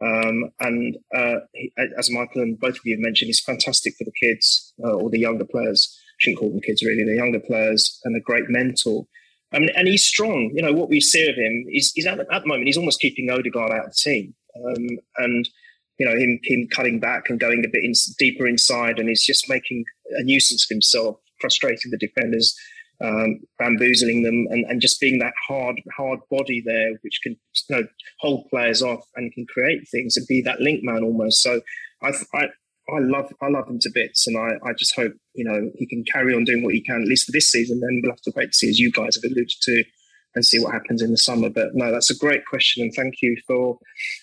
[0.00, 4.12] Um, and uh, he, as Michael and both of you mentioned, he's fantastic for the
[4.12, 5.98] kids uh, or the younger players.
[6.18, 9.06] Shouldn't call them kids really, the younger players, and a great mentor.
[9.52, 10.50] Um, and he's strong.
[10.54, 11.66] You know what we see of him.
[11.68, 12.66] He's, he's at, at, the moment.
[12.66, 14.34] He's almost keeping Odegaard out of the team.
[14.56, 15.48] Um, and
[15.98, 19.24] you know him him cutting back and going a bit in, deeper inside, and he's
[19.24, 19.84] just making
[20.18, 22.56] a nuisance of himself, frustrating the defenders
[23.04, 27.36] um, bamboozling them and, and just being that hard hard body there which can
[27.68, 27.86] you know,
[28.20, 31.42] hold players off and can create things and be that link man almost.
[31.42, 31.60] So
[32.02, 32.46] I, I
[32.88, 35.86] I love I love him to bits and I, I just hope you know he
[35.86, 38.20] can carry on doing what he can at least for this season then we'll have
[38.22, 39.84] to wait to see as you guys have alluded to
[40.34, 41.48] and see what happens in the summer.
[41.48, 43.78] But no that's a great question and thank you for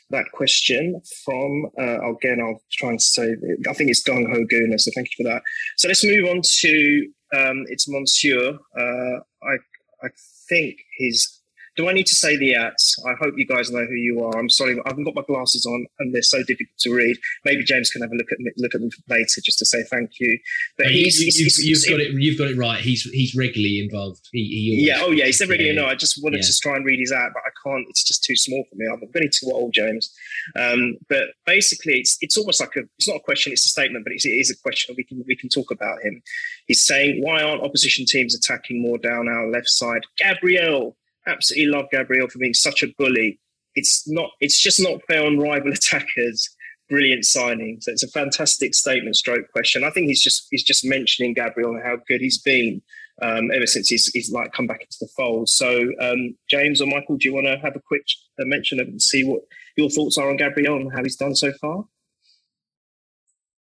[0.10, 3.36] that question from uh, again I'll try and say
[3.70, 5.42] I think it's Gung Ho Gooner so thank you for that.
[5.78, 8.60] So let's move on to um, it's Monsieur.
[8.78, 9.56] Uh, I
[10.04, 10.10] I
[10.50, 11.41] think his
[11.76, 12.96] do I need to say the ads?
[13.08, 14.38] I hope you guys know who you are.
[14.38, 17.18] I'm sorry, I haven't got my glasses on and they're so difficult to read.
[17.46, 20.12] Maybe James can have a look at look at them later just to say thank
[20.20, 20.38] you.
[20.78, 22.14] But he's, he's, he's, you've, got it.
[22.14, 22.80] You've got it right.
[22.82, 24.28] He's he's regularly involved.
[24.32, 25.00] He, he yeah.
[25.02, 25.26] Oh yeah.
[25.26, 25.76] He's said regularly.
[25.76, 25.84] Yeah.
[25.84, 26.48] No, I just wanted yeah.
[26.48, 27.86] to try and read his ad, but I can't.
[27.90, 28.86] It's just too small for me.
[28.92, 30.14] I'm really too old, James.
[30.60, 32.82] Um, but basically, it's it's almost like a.
[32.98, 33.54] It's not a question.
[33.54, 34.96] It's a statement, but it's, it is a question.
[34.98, 36.22] We can we can talk about him.
[36.68, 40.02] He's saying, why aren't opposition teams attacking more down our left side?
[40.18, 40.96] Gabriel
[41.28, 43.40] absolutely love Gabriel for being such a bully.
[43.76, 44.32] It's not.
[44.40, 46.50] It's just not fair on rival attackers.
[46.90, 47.80] Brilliant signing.
[47.82, 49.84] So it's a fantastic statement, stroke question.
[49.84, 52.82] I think he's just he's just mentioning Gabriel and how good he's been
[53.22, 55.48] um, ever since he's, he's like come back into the fold.
[55.48, 58.04] So um, James or Michael, do you want to have a quick
[58.40, 59.42] uh, mention of and see what
[59.78, 61.86] your thoughts are on Gabriel and how he's done so far?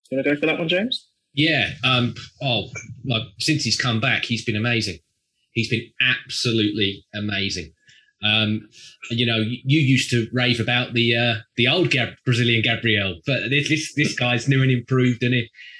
[0.10, 1.08] You want to go for that one, James?
[1.34, 1.70] Yeah.
[1.84, 2.70] Um, oh,
[3.06, 5.00] like since he's come back, he's been amazing.
[5.54, 7.74] He's been absolutely amazing.
[8.24, 8.70] Um,
[9.10, 13.50] you know, you used to rave about the uh, the old Gab- Brazilian Gabriel, but
[13.50, 15.34] this this, this guy's new and improved, and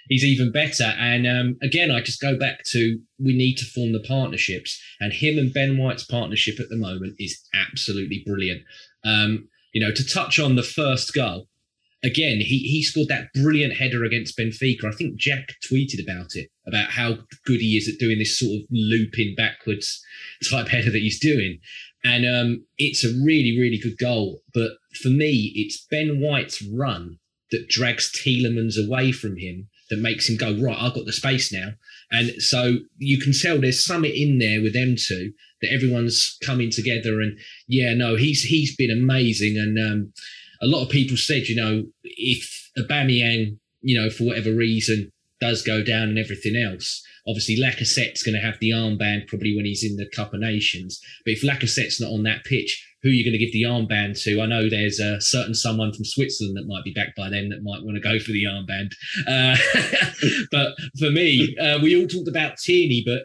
[0.10, 0.96] he's even better.
[0.98, 5.14] And um, again, I just go back to we need to form the partnerships, and
[5.14, 8.64] him and Ben White's partnership at the moment is absolutely brilliant.
[9.06, 11.48] Um, you know, to touch on the first goal,
[12.04, 14.86] again, he he scored that brilliant header against Benfica.
[14.86, 18.62] I think Jack tweeted about it, about how good he is at doing this sort
[18.62, 20.04] of looping backwards
[20.50, 21.60] type header that he's doing.
[22.04, 24.42] And um, it's a really, really good goal.
[24.54, 27.20] But for me, it's Ben White's run
[27.52, 31.54] that drags Tielemans away from him that makes him go, right, I've got the space
[31.54, 31.74] now.
[32.12, 36.72] And so you can tell there's something in there with them two that everyone's coming
[36.72, 37.22] together.
[37.22, 37.38] And
[37.68, 39.58] yeah, no, he's he's been amazing.
[39.58, 40.14] And um,
[40.62, 45.64] a lot of people said, you know, if Aubameyang, you know, for whatever reason, does
[45.64, 49.84] go down and everything else, obviously Lacazette's going to have the armband probably when he's
[49.84, 51.02] in the Cup of Nations.
[51.26, 54.22] But if Lacazette's not on that pitch, who are you going to give the armband
[54.24, 54.40] to?
[54.40, 57.64] I know there's a certain someone from Switzerland that might be back by then that
[57.64, 58.92] might want to go for the armband.
[59.28, 59.58] Uh,
[60.52, 63.24] but for me, uh, we all talked about Tierney, but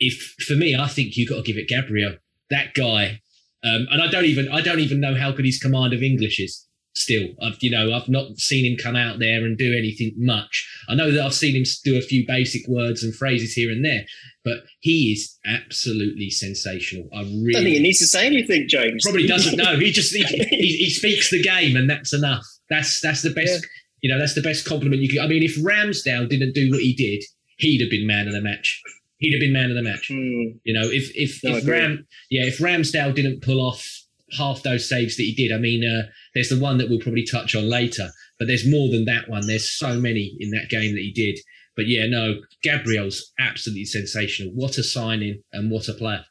[0.00, 2.16] if for me, I think you've got to give it Gabriel.
[2.50, 3.20] That guy
[3.64, 6.40] um, and I don't even I don't even know how good his command of English
[6.40, 6.66] is.
[6.94, 10.68] Still, I've you know I've not seen him come out there and do anything much.
[10.88, 13.82] I know that I've seen him do a few basic words and phrases here and
[13.82, 14.04] there,
[14.44, 17.08] but he is absolutely sensational.
[17.14, 19.04] I really don't think he needs to say anything, James.
[19.04, 19.78] Probably doesn't know.
[19.78, 22.44] He just he, he, he, speaks the game, and that's enough.
[22.68, 23.62] That's that's the best.
[23.62, 23.68] Yeah.
[24.02, 25.20] You know, that's the best compliment you could.
[25.20, 27.22] I mean, if Ramsdale didn't do what he did,
[27.58, 28.82] he'd have been man of the match
[29.22, 30.08] he'd have been man of the match.
[30.10, 30.58] Mm.
[30.64, 33.88] You know, if if, no, if Ram, yeah, if Ramsdale didn't pull off
[34.36, 37.24] half those saves that he did, I mean, uh, there's the one that we'll probably
[37.24, 38.08] touch on later,
[38.38, 39.46] but there's more than that one.
[39.46, 41.38] There's so many in that game that he did.
[41.76, 44.52] But yeah, no, Gabriel's absolutely sensational.
[44.52, 46.24] What a signing and what a player.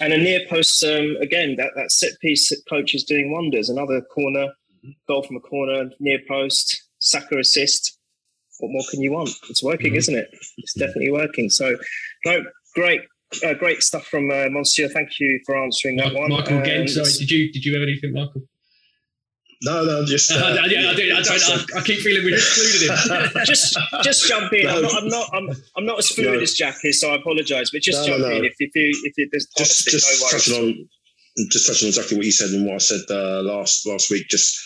[0.00, 1.56] and a near post um, again.
[1.56, 3.68] That that set piece coach is doing wonders.
[3.68, 4.48] Another corner,
[5.06, 7.97] goal from a corner, near post, Saka assist.
[8.58, 9.30] What more can you want?
[9.48, 9.98] It's working, mm-hmm.
[9.98, 10.28] isn't it?
[10.58, 11.48] It's definitely working.
[11.48, 11.76] So,
[12.24, 12.42] no,
[12.74, 13.02] great,
[13.44, 14.88] uh, great stuff from uh, Monsieur.
[14.88, 16.30] Thank you for answering that Ma- one.
[16.30, 18.42] Michael, again, sorry, did you did you have anything, Michael?
[19.62, 20.30] No, no, just.
[20.38, 23.42] Uh, yeah, I, do, I, don't, I, I, keep feeling we excluded him.
[23.44, 24.64] just, just jump in.
[24.64, 26.40] No, I'm not, I'm not, I'm, I'm not as fluid no.
[26.40, 27.70] as Jack is, so I apologise.
[27.70, 30.54] But just no, jump in if, if you, if you, there's just, just no touching
[30.54, 30.88] on,
[31.50, 34.28] just touching on exactly what you said and what I said uh, last last week.
[34.28, 34.58] Just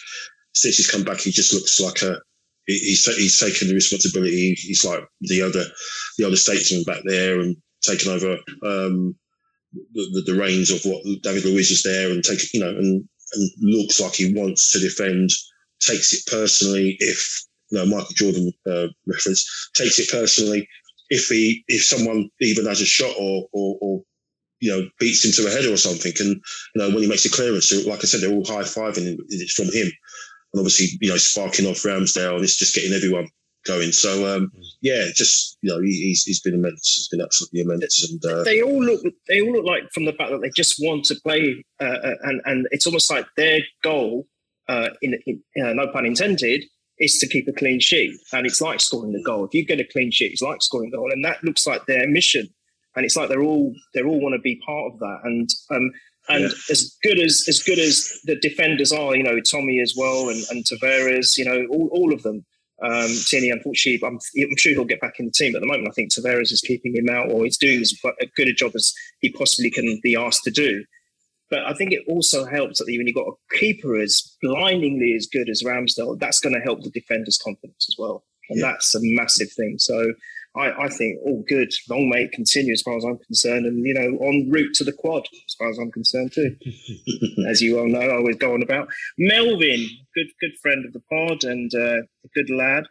[0.55, 2.21] since he's come back, he just looks like a.
[2.67, 4.55] He's he's taken the responsibility.
[4.55, 5.65] He's like the other
[6.19, 9.17] the other statesman back there and taken over um,
[9.73, 13.09] the, the, the reins of what David Luiz is there and take you know and
[13.35, 15.31] and looks like he wants to defend,
[15.81, 20.69] takes it personally if you know Michael Jordan uh, reference takes it personally
[21.13, 24.03] if he if someone even has a shot or, or, or
[24.61, 26.41] you know beats him to a header or something, and
[26.75, 29.17] you know when he makes a clearance, like I said, they're all high fiving.
[29.29, 29.93] It's from him,
[30.53, 33.29] and obviously you know sparking off Ramsdale, and it's just getting everyone
[33.67, 33.93] going.
[33.93, 36.95] So um, yeah, just you know, he's he's been immense.
[36.97, 38.09] He's been absolutely immense.
[38.11, 40.77] And uh, they all look they all look like from the fact that they just
[40.81, 44.27] want to play, uh, uh, and and it's almost like their goal,
[44.69, 46.65] uh, in, in uh, no pun intended,
[46.99, 48.15] is to keep a clean sheet.
[48.33, 49.45] And it's like scoring the goal.
[49.45, 51.87] If you get a clean sheet, it's like scoring the goal, and that looks like
[51.87, 52.49] their mission.
[52.95, 55.21] And it's like they're all they're all want to be part of that.
[55.25, 55.91] And um,
[56.29, 56.51] and yeah.
[56.71, 60.43] as good as as good as the defenders are, you know, Tommy as well, and,
[60.51, 62.45] and Tavares, you know, all, all of them
[62.83, 65.55] um, Tierney, unfortunately, I'm, I'm, sure he'll get back in the team.
[65.55, 67.95] At the moment, I think Tavares is keeping him out, or he's doing as
[68.37, 70.85] good a job as he possibly can be asked to do.
[71.49, 75.27] But I think it also helps that when you've got a keeper as blindingly as
[75.27, 78.25] good as Ramsdale, that's going to help the defender's confidence as well.
[78.51, 78.73] And yeah.
[78.73, 79.77] that's a massive thing.
[79.79, 80.13] So
[80.55, 81.73] I, I, think all good.
[81.89, 84.85] Long may it continue as far as I'm concerned, and you know, on route to
[84.85, 86.55] the quad as far as I'm concerned too.
[87.49, 91.01] as you all know, I always go on about Melvin, good good friend of the
[91.11, 92.85] pod and uh, a good lad.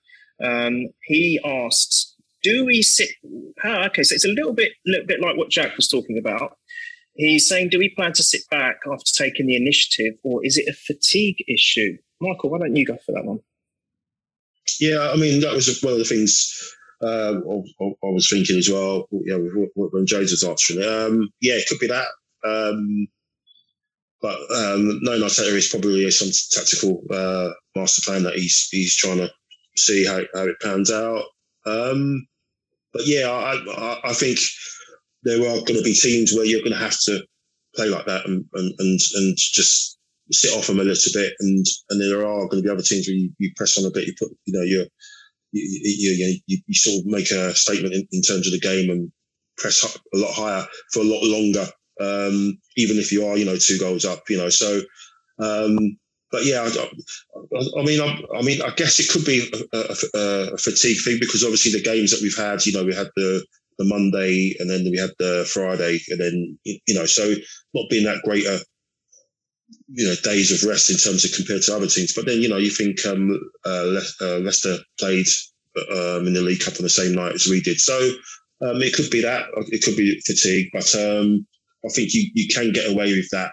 [0.43, 3.09] Um, he asks, "Do we sit?"
[3.63, 6.57] Oh, okay, so it's a little bit, little bit like what Jack was talking about.
[7.13, 10.67] He's saying, "Do we plan to sit back after taking the initiative, or is it
[10.67, 13.39] a fatigue issue?" Michael, why don't you go for that one?
[14.79, 18.69] Yeah, I mean that was one of the things um, I, I, was thinking as
[18.69, 19.37] well, yeah,
[19.75, 22.07] when James was answering, um, yeah, it could be that.
[22.43, 23.07] Um,
[24.21, 29.17] but um, no, Arteta is probably some tactical uh, master plan that he's he's trying
[29.17, 29.31] to
[29.75, 31.23] see how, how it pans out.
[31.65, 32.27] Um,
[32.93, 34.37] but yeah, I, I, I think
[35.23, 37.23] there are going to be teams where you're going to have to
[37.75, 39.97] play like that and and and, and just
[40.31, 43.07] sit off them a little bit, and and there are going to be other teams
[43.07, 44.85] where you, you press on a bit, you put you know your
[45.51, 48.89] you, you, you, you sort of make a statement in, in, terms of the game
[48.89, 49.11] and
[49.57, 51.65] press up a lot higher for a lot longer,
[51.99, 54.49] um, even if you are, you know, two goals up, you know.
[54.49, 54.81] So,
[55.39, 55.97] um,
[56.31, 60.53] but yeah, I, I mean, I, I, mean, I guess it could be a, a,
[60.53, 63.45] a, fatigue thing because obviously the games that we've had, you know, we had the
[63.77, 67.33] the Monday and then we had the Friday and then you know, so
[67.73, 68.63] not being that great a
[69.93, 72.13] you know days of rest in terms of compared to other teams.
[72.13, 75.27] But then you know you think um, uh, Le- uh, Leicester played
[75.91, 77.97] um, in the League Cup on the same night as we did, so
[78.61, 80.69] um, it could be that it could be fatigue.
[80.73, 81.45] But um,
[81.85, 83.51] I think you, you can get away with that.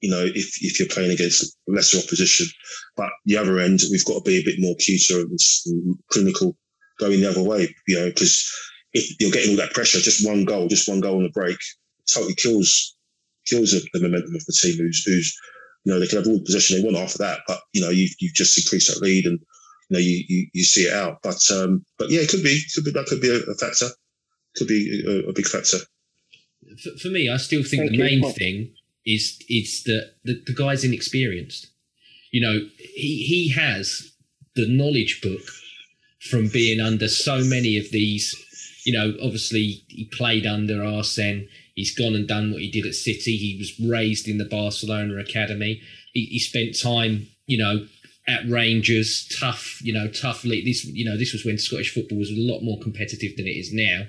[0.00, 2.46] You know, if, if you're playing against lesser opposition,
[2.96, 6.56] but the other end, we've got to be a bit more cuter and clinical
[7.00, 7.74] going the other way.
[7.88, 8.46] You know, because
[8.92, 11.56] if you're getting all that pressure, just one goal, just one goal on the break,
[12.12, 12.94] totally kills
[13.46, 15.38] kills the momentum of the team who's, who's
[15.86, 17.90] you know, they can have all the possession they want after that, but you know,
[17.90, 19.38] you've, you've just increased that lead and
[19.88, 21.20] you know, you, you, you see it out.
[21.22, 23.86] But um, but yeah, it could be, could be that could be a, a factor,
[24.56, 25.78] could be a, a big factor.
[26.82, 28.74] For, for, me, I still think Thank the main thing
[29.06, 31.68] is is that the, the guy's inexperienced.
[32.32, 34.10] You know, he he has
[34.56, 35.42] the knowledge book
[36.18, 38.34] from being under so many of these.
[38.84, 42.94] You know, obviously he played under Arsene He's gone and done what he did at
[42.94, 43.36] City.
[43.36, 45.82] He was raised in the Barcelona academy.
[46.12, 47.86] He, he spent time, you know,
[48.26, 50.64] at Rangers, tough, you know, tough league.
[50.64, 53.50] This, you know, this was when Scottish football was a lot more competitive than it
[53.50, 54.06] is now.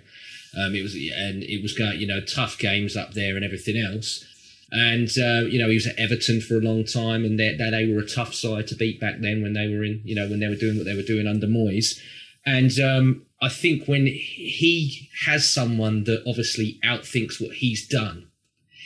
[0.58, 3.78] Um, it was, and it was going, you know, tough games up there and everything
[3.78, 4.26] else.
[4.72, 7.92] And uh, you know, he was at Everton for a long time, and they, they
[7.92, 10.40] were a tough side to beat back then when they were in, you know, when
[10.40, 12.00] they were doing what they were doing under Moyes.
[12.46, 18.28] And um, I think when he has someone that obviously outthinks what he's done,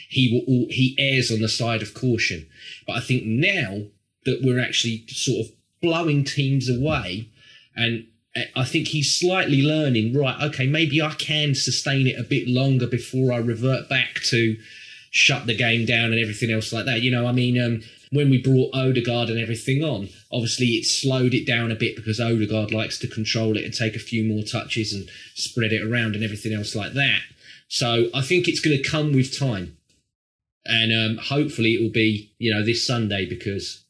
[0.08, 2.46] he will all, he errs on the side of caution.
[2.86, 3.84] But I think now
[4.26, 7.30] that we're actually sort of blowing teams away,
[7.74, 8.06] and
[8.54, 10.14] I think he's slightly learning.
[10.14, 14.56] Right, okay, maybe I can sustain it a bit longer before I revert back to
[15.10, 17.02] shut the game down and everything else like that.
[17.02, 21.32] You know, I mean, um, when we brought Odegaard and everything on, obviously it slowed
[21.32, 24.44] it down a bit because Odegaard likes to control it and take a few more
[24.44, 27.20] touches and spread it around and everything else like that.
[27.68, 29.78] So I think it's going to come with time,
[30.66, 33.82] and um, hopefully it will be you know this Sunday because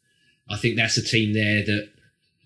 [0.48, 1.90] I think that's a team there that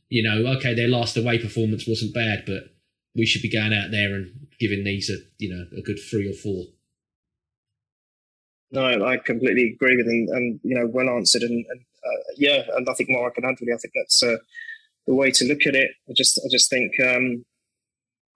[0.09, 2.71] you know okay their last away performance wasn't bad, but
[3.15, 6.27] we should be going out there and giving these a you know a good three
[6.27, 6.65] or four.
[8.77, 12.63] No, I completely agree with him, and you know, well answered, and, and uh, yeah,
[12.77, 13.57] and nothing more I can add.
[13.59, 14.37] Really, I think that's uh,
[15.07, 15.93] the way to look at it.
[16.11, 17.47] I just, I just think um,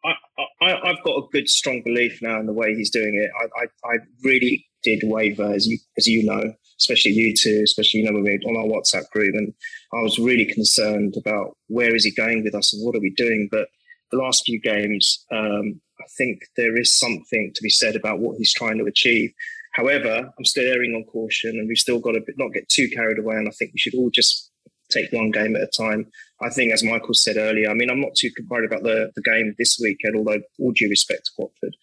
[0.02, 0.14] I,
[0.62, 3.30] I, have got a good, strong belief now in the way he's doing it.
[3.38, 8.00] I, I, I, really did waver, as you, as you know, especially you two, especially
[8.00, 9.52] you know when we on our WhatsApp group, and
[9.92, 13.12] I was really concerned about where is he going with us and what are we
[13.14, 13.50] doing.
[13.52, 13.68] But
[14.10, 18.38] the last few games, um, I think there is something to be said about what
[18.38, 19.34] he's trying to achieve.
[19.72, 23.18] However, I'm still erring on caution, and we've still got to not get too carried
[23.18, 23.36] away.
[23.36, 24.50] And I think we should all just
[24.90, 26.06] take one game at a time.
[26.42, 29.22] I think, as Michael said earlier, I mean, I'm not too worried about the, the
[29.22, 31.76] game this weekend, although all due respect to Watford.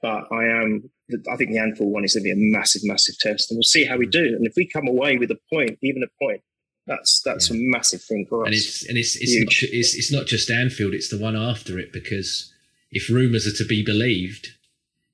[0.00, 0.90] But I am,
[1.30, 3.62] I think the Anfield one is going to be a massive, massive test, and we'll
[3.62, 4.24] see how we do.
[4.24, 6.42] And if we come away with a point, even a point,
[6.86, 7.56] that's that's yeah.
[7.56, 8.46] a massive thing for us.
[8.46, 11.78] And it's and it's it's not, it's it's not just Anfield; it's the one after
[11.78, 12.52] it because
[12.90, 14.48] if rumours are to be believed,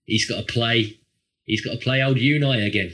[0.06, 0.98] he's got to play
[1.48, 2.92] he's got to play old Unai again.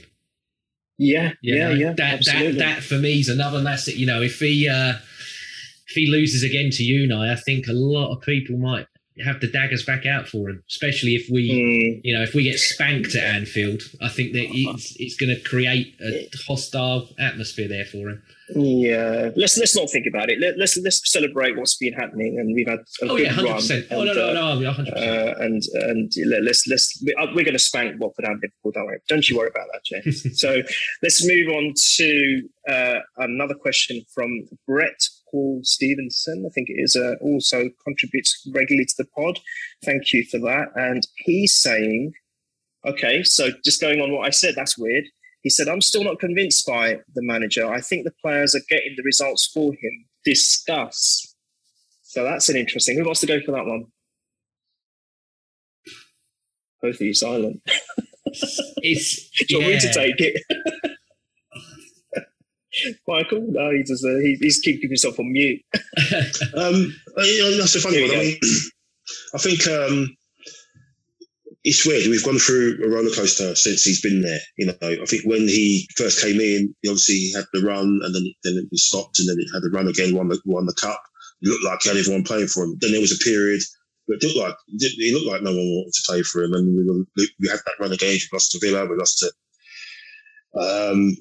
[0.96, 1.92] Yeah, you yeah, know, yeah.
[1.92, 2.52] That absolutely.
[2.52, 3.96] that that for me is another massive.
[3.96, 4.94] You know, if he uh,
[5.88, 8.86] if he loses again to Unai, I think a lot of people might
[9.22, 12.00] have the daggers back out for him, especially if we, mm.
[12.03, 13.83] you know, if we get spanked at Anfield.
[14.03, 18.22] I think that it's, it's going to create a hostile atmosphere there for him.
[18.55, 20.38] Yeah, let's let's not think about it.
[20.38, 23.55] Let, us let's celebrate what's been happening, and we've had a oh good yeah, hundred
[23.55, 23.87] percent.
[23.90, 25.38] Oh no, no, no, hundred uh, percent.
[25.40, 26.12] And and
[26.44, 28.72] let's let's uh, we're going to spank Watford and Liverpool.
[28.72, 30.38] Don't worry, don't you worry about that, James.
[30.40, 30.61] so
[31.03, 35.00] let's move on to uh, another question from Brett
[35.35, 36.44] Paul Stevenson.
[36.47, 39.40] I think it is uh, also contributes regularly to the pod.
[39.85, 40.68] Thank you for that.
[40.77, 42.12] And he's saying,
[42.87, 45.05] okay, so just going on what I said, that's weird.
[45.42, 47.70] He said, I'm still not convinced by the manager.
[47.70, 50.05] I think the players are getting the results for him.
[50.25, 51.35] Discuss.
[52.03, 52.97] So that's an interesting.
[52.97, 53.87] Who wants to go for that one?
[56.81, 57.61] Both of you silent.
[58.77, 59.66] It's, Do you yeah.
[59.66, 60.90] want me to take it?
[63.06, 65.60] Michael, no, he just uh, he, he's keeping himself on mute.
[66.56, 68.10] um, that's a funny one.
[68.10, 68.38] I mean,
[69.34, 70.16] I think um,
[71.62, 72.06] it's weird.
[72.08, 74.40] We've gone through a roller coaster since he's been there.
[74.58, 78.00] You know, I think when he first came in, obviously he obviously had the run,
[78.02, 80.14] and then then it stopped, and then it had the run again.
[80.14, 81.00] Won the won the cup.
[81.42, 82.76] It looked like he had everyone playing for him.
[82.80, 83.60] Then there was a period.
[84.06, 86.76] But it looked like it looked like no one wanted to play for him, and
[86.76, 88.12] we, were, we had that run again.
[88.12, 89.32] We lost to Villa, we lost to
[90.60, 91.16] um,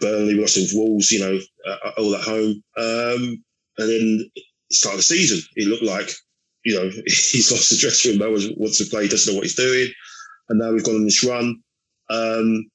[0.00, 1.10] Burnley, we lost to Wolves.
[1.10, 3.44] You know, uh, all at home, um,
[3.78, 4.30] and then
[4.70, 6.10] start of the season, it looked like
[6.64, 8.20] you know, he's lost the dressing room.
[8.20, 9.06] No one wants to play.
[9.06, 9.88] Doesn't know what he's doing.
[10.48, 11.60] And now we've gone on this run.
[12.10, 12.66] Um,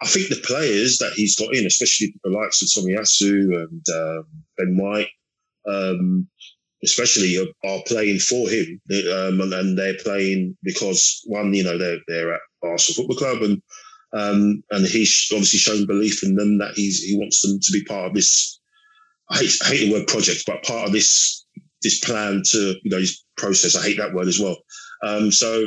[0.00, 4.24] I think the players that he's got in, especially the likes of Tomiyasu and um,
[4.58, 5.08] Ben White,
[5.68, 6.28] um,
[6.82, 11.78] especially are, are, playing for him, um, and, and, they're playing because one, you know,
[11.78, 13.62] they're they're at Arsenal Football Club, and
[14.12, 17.84] um, and he's obviously shown belief in them that he's he wants them to be
[17.84, 18.60] part of this.
[19.30, 21.44] I hate, I hate the word project, but part of this
[21.82, 23.76] this plan to you know this process.
[23.76, 24.56] I hate that word as well.
[25.02, 25.66] Um, so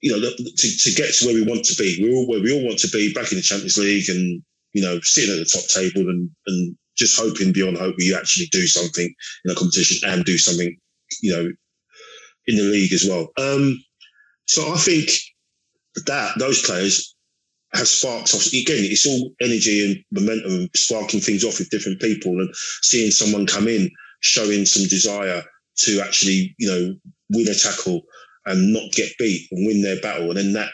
[0.00, 2.52] you know to, to get to where we want to be, we all where we
[2.52, 4.42] all want to be back in the Champions League and
[4.72, 8.46] you know sitting at the top table and and just hoping beyond hope we actually
[8.46, 9.12] do something
[9.44, 10.76] in a competition and do something
[11.22, 11.50] you know
[12.46, 13.28] in the league as well.
[13.36, 13.82] Um,
[14.46, 15.10] so I think
[16.06, 17.14] that those players
[17.74, 18.46] have sparked off.
[18.46, 22.48] Again, it's all energy and momentum, sparking things off with different people, and
[22.82, 25.42] seeing someone come in showing some desire
[25.76, 26.94] to actually, you know,
[27.30, 28.02] win a tackle
[28.46, 30.28] and not get beat and win their battle.
[30.28, 30.70] And then that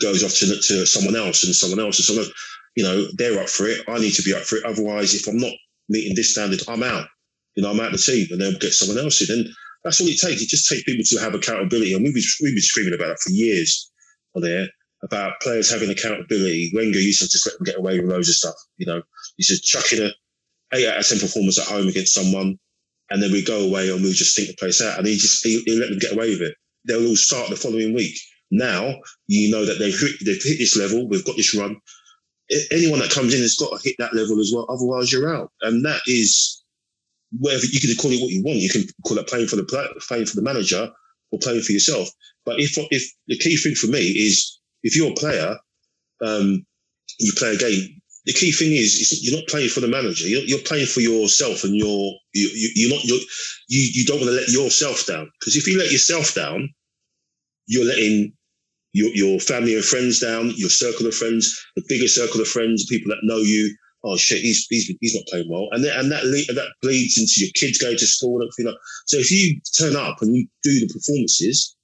[0.00, 2.26] goes off to, to someone else and someone else and someone,
[2.74, 3.84] you know, they're up for it.
[3.88, 4.64] I need to be up for it.
[4.64, 5.52] Otherwise, if I'm not
[5.88, 7.06] meeting this standard, I'm out.
[7.54, 9.38] You know, I'm out of the team and they'll get someone else in.
[9.38, 9.48] And
[9.84, 10.42] that's all it takes.
[10.42, 11.94] It just takes people to have accountability.
[11.94, 13.92] And we've been, we've been screaming about it for years
[14.34, 14.66] on there
[15.04, 16.72] about players having accountability.
[16.74, 18.54] Wenger used to just let them get away with loads of stuff.
[18.78, 19.02] You know,
[19.36, 20.10] he said chucking a
[20.76, 22.58] eight out of ten performance at home against someone,
[23.10, 24.98] and then we go away and we just think the place out.
[24.98, 26.56] And he just he, he let them get away with it.
[26.88, 28.16] They'll all start the following week.
[28.50, 28.94] Now
[29.28, 31.08] you know that they've hit, they've hit this level.
[31.08, 31.76] We've got this run.
[32.70, 34.66] Anyone that comes in has got to hit that level as well.
[34.68, 35.50] Otherwise, you're out.
[35.62, 36.62] And that is
[37.38, 38.58] whatever you can call it what you want.
[38.58, 39.64] You can call it playing for the
[40.06, 40.90] playing for the manager
[41.32, 42.08] or playing for yourself.
[42.44, 45.56] But if if the key thing for me is if you're a player
[46.24, 46.64] um,
[47.18, 48.00] you play a game.
[48.26, 50.26] The key thing is, is you're not playing for the manager.
[50.26, 53.20] You're, you're playing for yourself, and you're you, you, you're not you're,
[53.68, 56.70] you you don't want to let yourself down because if you let yourself down,
[57.66, 58.32] you're letting
[58.92, 62.86] your, your family and friends down, your circle of friends, the bigger circle of friends,
[62.88, 63.76] people that know you.
[64.04, 67.18] Oh shit, he's he's, he's not playing well, and then, and that le- that bleeds
[67.18, 68.74] into your kids going to school and everything.
[69.06, 71.76] So if you turn up and you do the performances,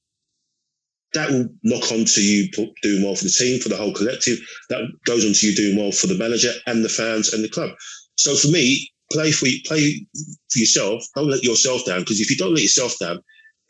[1.15, 2.49] that will knock on to you
[2.83, 4.39] doing well for the team, for the whole collective.
[4.69, 7.49] That goes on to you doing well for the manager and the fans and the
[7.49, 7.71] club.
[8.17, 10.07] So for me, play for play
[10.51, 11.03] for yourself.
[11.15, 13.21] Don't let yourself down because if you don't let yourself down,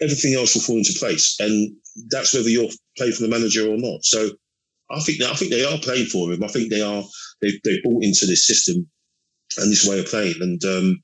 [0.00, 1.36] everything else will fall into place.
[1.40, 1.74] And
[2.10, 4.04] that's whether you're playing for the manager or not.
[4.04, 4.30] So
[4.90, 6.42] I think that I think they are playing for him.
[6.42, 7.02] I think they are
[7.40, 8.88] they they bought into this system
[9.58, 10.36] and this way of playing.
[10.40, 11.02] And um,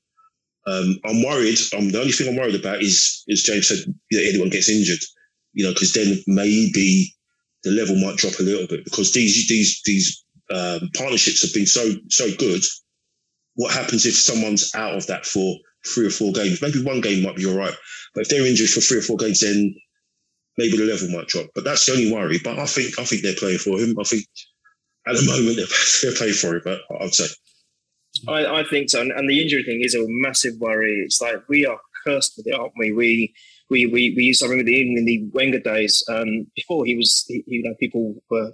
[0.67, 1.59] um, I'm worried.
[1.77, 3.79] Um, the only thing I'm worried about is, as James said,
[4.11, 4.99] that anyone gets injured.
[5.57, 7.11] You know, because then maybe
[7.63, 11.65] the level might drop a little bit because these these these um, partnerships have been
[11.65, 12.61] so so good.
[13.55, 16.61] What happens if someone's out of that for three or four games?
[16.61, 17.73] Maybe one game might be all right,
[18.13, 19.73] but if they're injured for three or four games, then
[20.59, 21.47] maybe the level might drop.
[21.55, 22.37] But that's the only worry.
[22.43, 23.95] But I think I think they're playing for him.
[23.99, 24.25] I think
[25.07, 26.61] at the moment they're, playing for him.
[26.63, 27.25] But I'd say.
[28.27, 31.03] I, I think so, and, the injury thing is a massive worry.
[31.05, 32.91] It's like we are cursed with it, aren't we?
[32.91, 33.33] We
[33.69, 37.25] we we, we used to remember the, in the Wenger days um, before he was,
[37.27, 38.53] he, you know, people were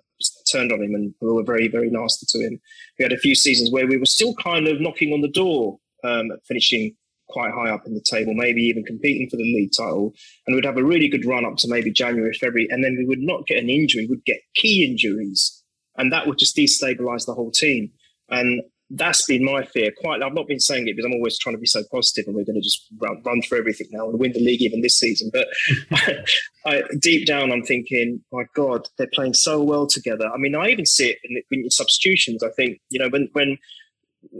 [0.51, 2.59] turned on him and were very very nasty to him.
[2.97, 5.77] We had a few seasons where we were still kind of knocking on the door,
[6.03, 6.95] um, finishing
[7.29, 10.13] quite high up in the table, maybe even competing for the league title.
[10.45, 13.05] And we'd have a really good run up to maybe January, February, and then we
[13.05, 15.63] would not get an injury, we'd get key injuries.
[15.97, 17.91] And that would just destabilize the whole team.
[18.29, 18.61] And
[18.95, 19.91] that's been my fear.
[19.97, 22.35] Quite, I've not been saying it because I'm always trying to be so positive, and
[22.35, 24.97] we're going to just run, run through everything now and win the league even this
[24.97, 25.31] season.
[25.33, 25.47] But
[25.91, 26.23] I,
[26.65, 30.27] I, deep down, I'm thinking, my God, they're playing so well together.
[30.27, 32.43] I mean, I even see it in, in substitutions.
[32.43, 33.57] I think you know when when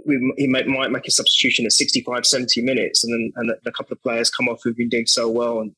[0.06, 3.72] we, he might, might make a substitution at 65, 70 minutes, and then and a
[3.72, 5.74] couple of players come off who've been doing so well, and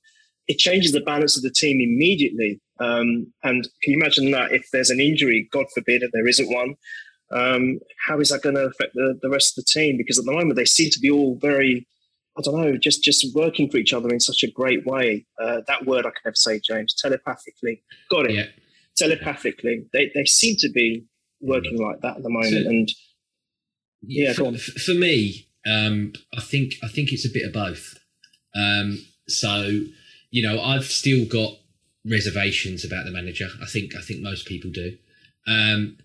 [0.47, 2.59] it changes the balance of the team immediately.
[2.80, 6.53] Um, and can you imagine that if there's an injury, God forbid, if there isn't
[6.53, 6.76] one,
[7.32, 9.97] um, how is that going to affect the, the rest of the team?
[9.97, 11.88] Because at the moment they seem to be all very,
[12.38, 15.26] I don't know, just just working for each other in such a great way.
[15.41, 17.84] Uh, that word I can never say, James, telepathically.
[18.09, 18.36] Got it.
[18.36, 18.45] Yeah.
[18.97, 21.05] Telepathically, they they seem to be
[21.41, 22.89] working like that at the moment, so, and
[24.07, 27.95] yeah, for, for me, um, I think I think it's a bit of both.
[28.55, 29.82] Um, so,
[30.32, 31.57] you know, I've still got
[32.05, 33.49] reservations about the manager.
[33.61, 34.97] I think I think most people do.
[35.47, 35.97] Um,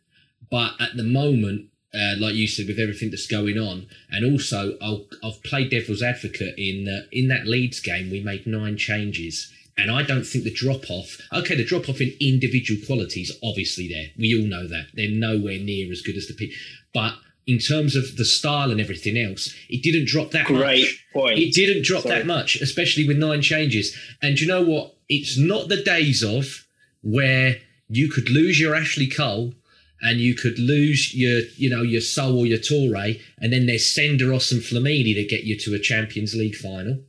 [0.50, 4.76] but at the moment, uh, like you said, with everything that's going on, and also
[4.80, 8.10] I'll, I've played devil's advocate in uh, in that Leeds game.
[8.10, 11.18] We made nine changes, and I don't think the drop off.
[11.32, 14.06] Okay, the drop off in individual qualities, obviously there.
[14.18, 16.56] We all know that they're nowhere near as good as the people,
[16.94, 17.14] but
[17.46, 21.06] in terms of the style and everything else, it didn't drop that Great much.
[21.12, 21.38] point.
[21.38, 22.16] It didn't drop Sorry.
[22.16, 23.96] that much, especially with nine changes.
[24.22, 24.94] And you know what?
[25.08, 26.66] It's not the days of
[27.02, 27.56] where
[27.88, 29.54] you could lose your Ashley Cole
[30.02, 33.94] and you could lose your, you know, your Sol or your Touré, and then there's
[33.94, 37.00] Senderos and Flamini to get you to a Champions League final.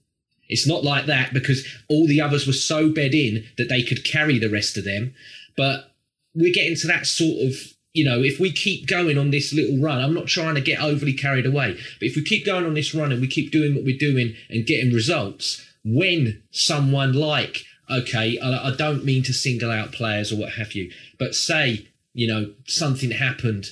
[0.49, 4.03] It's not like that because all the others were so bed in that they could
[4.03, 5.13] carry the rest of them.
[5.55, 5.93] But
[6.35, 7.55] we're getting to that sort of
[7.93, 10.81] you know, if we keep going on this little run, I'm not trying to get
[10.81, 13.75] overly carried away, but if we keep going on this run and we keep doing
[13.75, 19.33] what we're doing and getting results, when someone like, okay, I, I don't mean to
[19.33, 23.67] single out players or what have you, but say, you know, something happened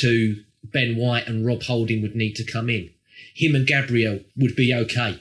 [0.00, 2.90] to Ben White and Rob Holding would need to come in.
[3.34, 5.20] Him and Gabriel would be okay.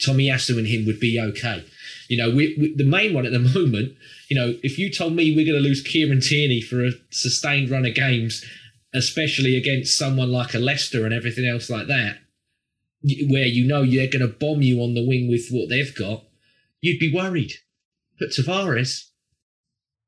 [0.00, 1.64] Tomiyasu and him would be okay.
[2.08, 3.96] You know, we, we, the main one at the moment,
[4.28, 7.70] you know, if you told me we're going to lose Kieran Tierney for a sustained
[7.70, 8.44] run of games,
[8.94, 12.18] especially against someone like a Leicester and everything else like that,
[13.28, 16.24] where you know they're going to bomb you on the wing with what they've got,
[16.80, 17.52] you'd be worried.
[18.18, 19.07] But Tavares,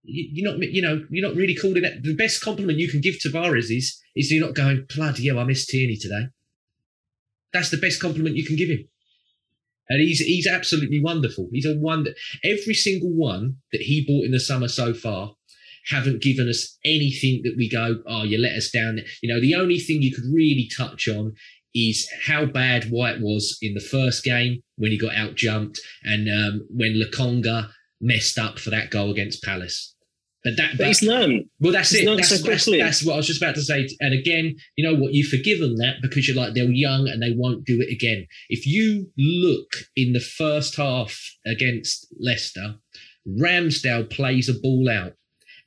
[0.02, 2.02] you're not, you know, you're not really calling it.
[2.02, 5.44] The best compliment you can give Tavares is, is you're not going, bloody hell, I
[5.44, 6.28] missed Tierney today.
[7.52, 8.88] That's the best compliment you can give him
[9.90, 11.48] and he's he's absolutely wonderful.
[11.52, 12.12] He's a wonder.
[12.44, 15.34] Every single one that he bought in the summer so far
[15.86, 19.00] haven't given us anything that we go, oh, you let us down.
[19.22, 21.34] You know, the only thing you could really touch on
[21.74, 26.28] is how bad White was in the first game when he got out jumped and
[26.28, 27.70] um, when Lokonga
[28.00, 29.94] messed up for that goal against Palace.
[30.42, 31.46] But that, but he's learned.
[31.60, 32.06] Well, that's he's it.
[32.06, 33.88] That's, so that's, that's, what I was just about to say.
[34.00, 35.12] And again, you know what?
[35.12, 38.26] You forgive them that because you're like they're young and they won't do it again.
[38.48, 42.76] If you look in the first half against Leicester,
[43.28, 45.12] Ramsdale plays a ball out,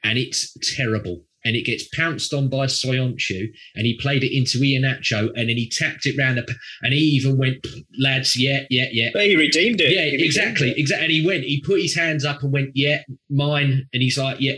[0.03, 1.23] and it's terrible.
[1.45, 5.57] And it gets pounced on by Soyuncu, and he played it into Iheanacho, and then
[5.57, 7.65] he tapped it round, the, and he even went,
[7.99, 9.09] lads, yeah, yeah, yeah.
[9.13, 9.93] But he redeemed it.
[9.93, 11.05] Yeah, He exactly, exactly.
[11.05, 13.87] And he went, he put his hands up and went, yeah, mine.
[13.93, 14.55] And he's like, yeah.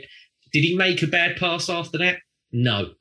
[0.53, 2.17] Did he make a bad pass after that?
[2.51, 2.91] No.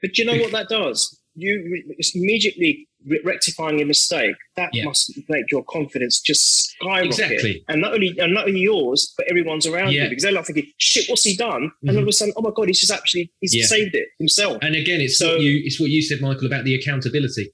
[0.00, 1.20] But do you know what that does?
[1.34, 4.34] You immediately re- rectifying a mistake.
[4.56, 4.84] That Yeah.
[4.84, 7.06] must make your confidence just skyrocket.
[7.06, 7.64] Exactly.
[7.68, 10.04] And not only and not only yours, but everyone's around Yeah.
[10.04, 12.08] you because they're like thinking, "Shit, what's he done?" And all of mm-hmm.
[12.08, 13.66] a sudden, oh my god, he's just actually he's Yeah.
[13.66, 14.58] saved it himself.
[14.62, 17.50] And again, it's So- what you it's what you said, Michael, about the accountability.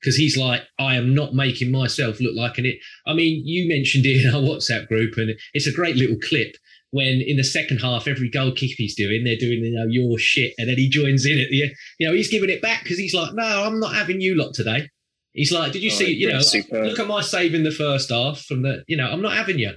[0.00, 2.78] Because he's like, I am not making myself look like an it.
[3.04, 6.56] I mean, you mentioned it in our WhatsApp group, and it's a great little clip
[6.90, 10.18] when in the second half, every goal kick he's doing, they're doing, you know, your
[10.18, 11.72] shit, and then he joins in at the end.
[11.98, 14.54] You know, he's giving it back because he's like, no, I'm not having you lot
[14.54, 14.88] today.
[15.34, 16.12] He's like, did you Oh, see?
[16.14, 16.84] You know, yeah, superb.
[16.86, 18.82] look at my save in the first half from the.
[18.88, 19.72] You know, I'm not having you.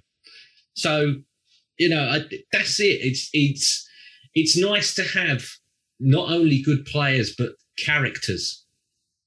[0.76, 1.16] So,
[1.78, 2.20] you know, I,
[2.54, 3.00] that's it.
[3.04, 3.88] It's it's
[4.34, 5.44] it's nice to have
[6.00, 8.66] not only good players but characters,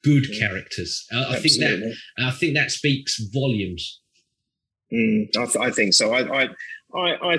[0.03, 0.49] good Yeah.
[0.49, 1.07] characters.
[1.13, 4.01] I, I think that I think that speaks volumes.
[4.93, 6.13] Mm, I, th- I think so.
[6.13, 6.49] I, I,
[6.95, 7.39] I, I,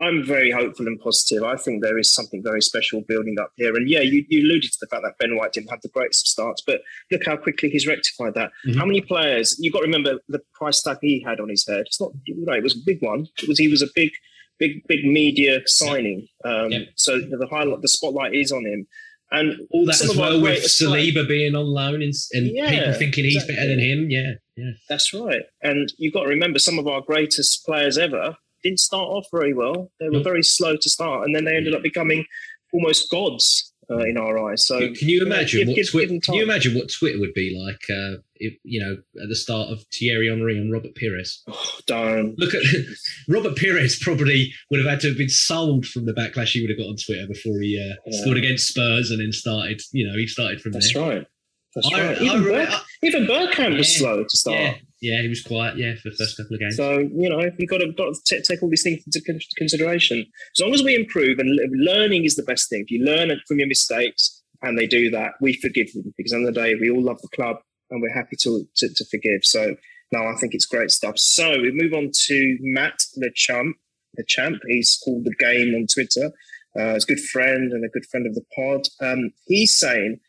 [0.00, 1.44] I'm very hopeful and positive.
[1.44, 3.74] I think there is something very special building up here.
[3.76, 6.26] And yeah, you, you alluded to the fact that Ben White didn't have the greatest
[6.26, 6.80] starts, but
[7.12, 8.50] look how quickly he's rectified that.
[8.66, 8.76] Mhm.
[8.78, 9.56] How many players?
[9.60, 11.84] You've got to remember the price tag he had on his head.
[11.86, 13.26] It's not, you know, it was a big one.
[13.42, 14.10] It was he was a big,
[14.58, 16.26] big, big media signing.
[16.44, 16.78] Um, Yeah.
[16.96, 18.86] So the highlight, the spotlight is on him.
[19.30, 23.24] And All that as well with Saliba being on loan and, and Yeah, people thinking
[23.24, 23.54] he's exactly.
[23.56, 24.10] better than him.
[24.10, 24.72] Yeah, yeah.
[24.90, 25.42] That's right.
[25.62, 29.52] And you've got to remember some of our greatest players ever didn't start off very
[29.54, 29.90] well.
[30.00, 32.24] They were very slow to start, and then they ended up becoming
[32.72, 34.66] almost gods uh, in our eyes.
[34.66, 37.58] So can you imagine what give- Twi- give can you imagine what Twitter would be
[37.58, 37.80] like?
[37.90, 41.42] Uh, if you know, at the start of Thierry Henry and Robert Pires.
[41.48, 42.34] oh, darn.
[42.38, 42.62] Look at
[43.28, 43.98] Robert Pires.
[43.98, 46.88] Probably would have had to have been sold from the backlash he would have got
[46.88, 48.20] on Twitter before he uh, Yeah.
[48.22, 49.80] scored against Spurs and then started.
[49.92, 51.02] You know, he started from That's there.
[51.02, 51.26] right.
[51.74, 52.18] That's I- right.
[52.18, 52.68] I Even, Berg-
[53.02, 54.58] even Bergkamp was slow to start.
[54.60, 55.76] Yeah, yeah, he was quiet.
[55.76, 56.76] Yeah, for the first couple of games.
[56.76, 59.20] So you know, you've got to, got to take all these things into
[59.58, 60.24] consideration.
[60.56, 62.84] As long as we improve, and learning is the best thing.
[62.86, 66.36] If you learn from your mistakes, and they do that, we forgive them because, at
[66.36, 67.56] the end of the day, we all love the club,
[67.90, 69.40] and we're happy to to, to forgive.
[69.42, 69.74] So,
[70.12, 71.18] no, I think it's great stuff.
[71.18, 73.76] So we move on to Matt the Champ.
[74.14, 74.58] The Champ.
[74.68, 76.30] He's called the Game on Twitter.
[76.78, 78.82] Uh, he's a good friend and a good friend of the pod.
[79.00, 80.20] Um, he's saying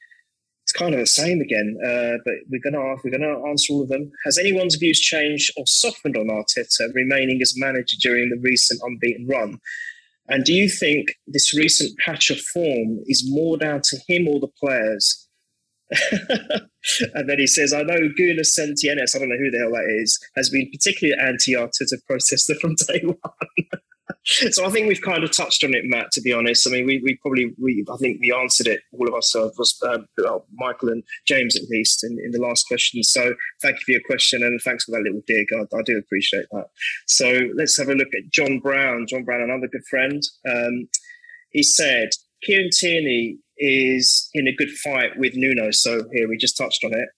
[0.74, 4.12] kind of the same again, uh, but we're to we're to answer all of them.
[4.26, 9.28] Has anyone's views changed or softened on Arteta remaining as manager during the recent unbeaten
[9.28, 9.60] run?
[10.28, 14.40] And do you think this recent patch of form is more down to him or
[14.40, 15.28] the players?
[17.14, 20.02] and then he says, I know Guna Sentienes, I don't know who the hell that
[20.02, 23.18] is, has been particularly anti-Arteta protester from day one.
[24.26, 26.12] so I think we've kind of touched on it, Matt.
[26.14, 29.08] To be honest, I mean, we, we probably we I think we answered it all
[29.08, 29.50] of us, uh,
[30.26, 33.04] uh, Michael and James at least in, in the last question.
[33.04, 35.48] So thank you for your question and thanks for that little dig.
[35.54, 36.68] I, I do appreciate that.
[37.08, 39.06] So let's have a look at John Brown.
[39.10, 40.22] John Brown, another good friend.
[40.50, 40.88] Um,
[41.52, 42.10] he said
[42.44, 45.72] Kieran Tierney is in a good fight with Nuno.
[45.72, 47.10] So here we just touched on it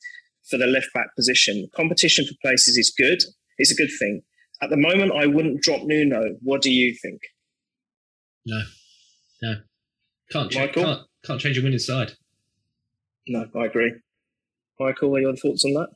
[0.50, 1.68] for the left back position.
[1.76, 3.20] Competition for places is good.
[3.58, 4.22] It's a good thing.
[4.62, 6.36] At the moment, I wouldn't drop Nuno.
[6.42, 7.22] What do you think?
[8.46, 8.62] No,
[9.42, 9.56] no,
[10.32, 10.84] can't cha- Michael?
[10.84, 12.14] can't can't change a winning side.
[13.28, 13.92] No, I agree.
[14.80, 15.90] Michael, what are your thoughts on that?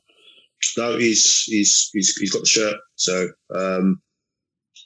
[0.76, 4.00] No, he's he's he's he's got the shirt, so um,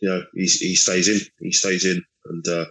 [0.00, 1.20] you know he's, he stays in.
[1.40, 2.66] He stays in, and uh,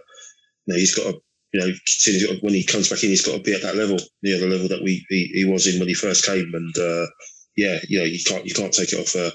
[0.66, 1.18] you know, he's got a
[1.52, 3.62] you know he's got to- when he comes back in, he's got to be at
[3.62, 6.50] that level, near the level that we he, he was in when he first came,
[6.54, 7.06] and uh,
[7.56, 9.30] yeah, you know you can't you can't take it off uh,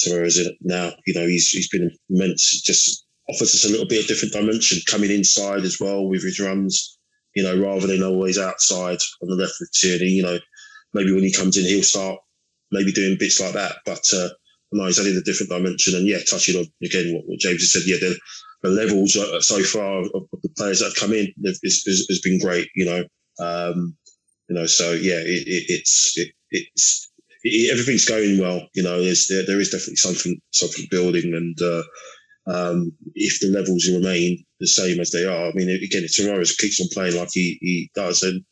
[0.00, 0.92] Tavares in now.
[1.06, 2.62] You know he's he's been immense.
[2.62, 6.40] Just offers us a little bit of different dimension coming inside as well with his
[6.40, 6.98] runs.
[7.34, 10.06] You know, rather than always outside on the left with Tierney.
[10.06, 10.38] You know,
[10.94, 12.18] maybe when he comes in, he'll start
[12.72, 13.76] maybe doing bits like that.
[13.84, 14.28] But uh,
[14.72, 15.94] no, he's added a different dimension.
[15.94, 18.18] And yeah, touching on again what, what James has said, yeah, the,
[18.62, 22.38] the levels uh, so far of, of the players that have come in has been
[22.40, 22.68] great.
[22.74, 23.04] You know,
[23.44, 23.96] um,
[24.48, 27.07] you know, so yeah, it, it, it's it, it's it,
[27.70, 28.66] everything's going well.
[28.74, 31.82] You know, there's there, there is definitely something something building, and uh,
[32.46, 36.56] um, if the levels remain the same as they are, I mean, again, if Tavares
[36.56, 38.44] keeps on playing like he, he does, then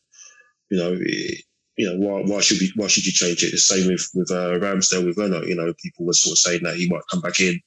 [0.71, 0.97] you know.
[1.01, 1.43] It,
[1.79, 3.51] you know why, why should we why should you change it?
[3.51, 5.43] The same with with uh, Ramsdale with Leno.
[5.43, 7.61] You know, people were sort of saying that he might come back in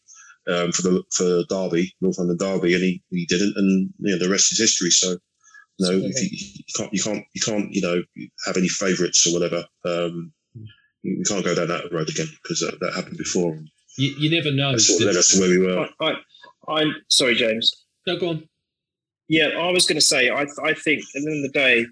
[0.50, 4.20] um, for the for Derby, North London Derby, and he, he didn't, and you know
[4.20, 4.90] the rest is history.
[4.90, 5.18] So,
[5.78, 8.02] you know, if you, you can't you can't you can't you know
[8.46, 9.64] have any favourites or whatever.
[9.86, 10.34] Um,
[11.04, 13.58] you you can't go down that road again because that, that happened before.
[13.98, 14.74] You, you never know.
[14.74, 15.88] That sort of led us to where we were.
[16.00, 16.06] I,
[16.68, 17.86] I, I'm sorry, James.
[18.08, 18.50] No, go on.
[19.28, 21.86] Yeah, I was going to say, I, I think at the end of the day,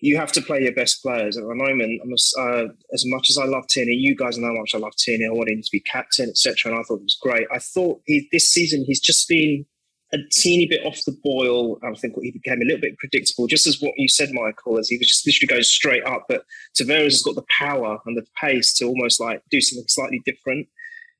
[0.00, 1.36] you have to play your best players.
[1.36, 4.48] At the moment, I'm just, uh, as much as I love Tierney, you guys know
[4.48, 5.26] how much I love Tierney.
[5.26, 6.70] I want him to be captain, etc.
[6.70, 7.46] And I thought it was great.
[7.52, 9.64] I thought he, this season he's just been
[10.12, 11.78] a teeny bit off the boil.
[11.82, 14.88] I think he became a little bit predictable, just as what you said, Michael, as
[14.88, 16.26] he was just literally going straight up.
[16.28, 16.44] But
[16.78, 20.68] Tavares has got the power and the pace to almost like do something slightly different.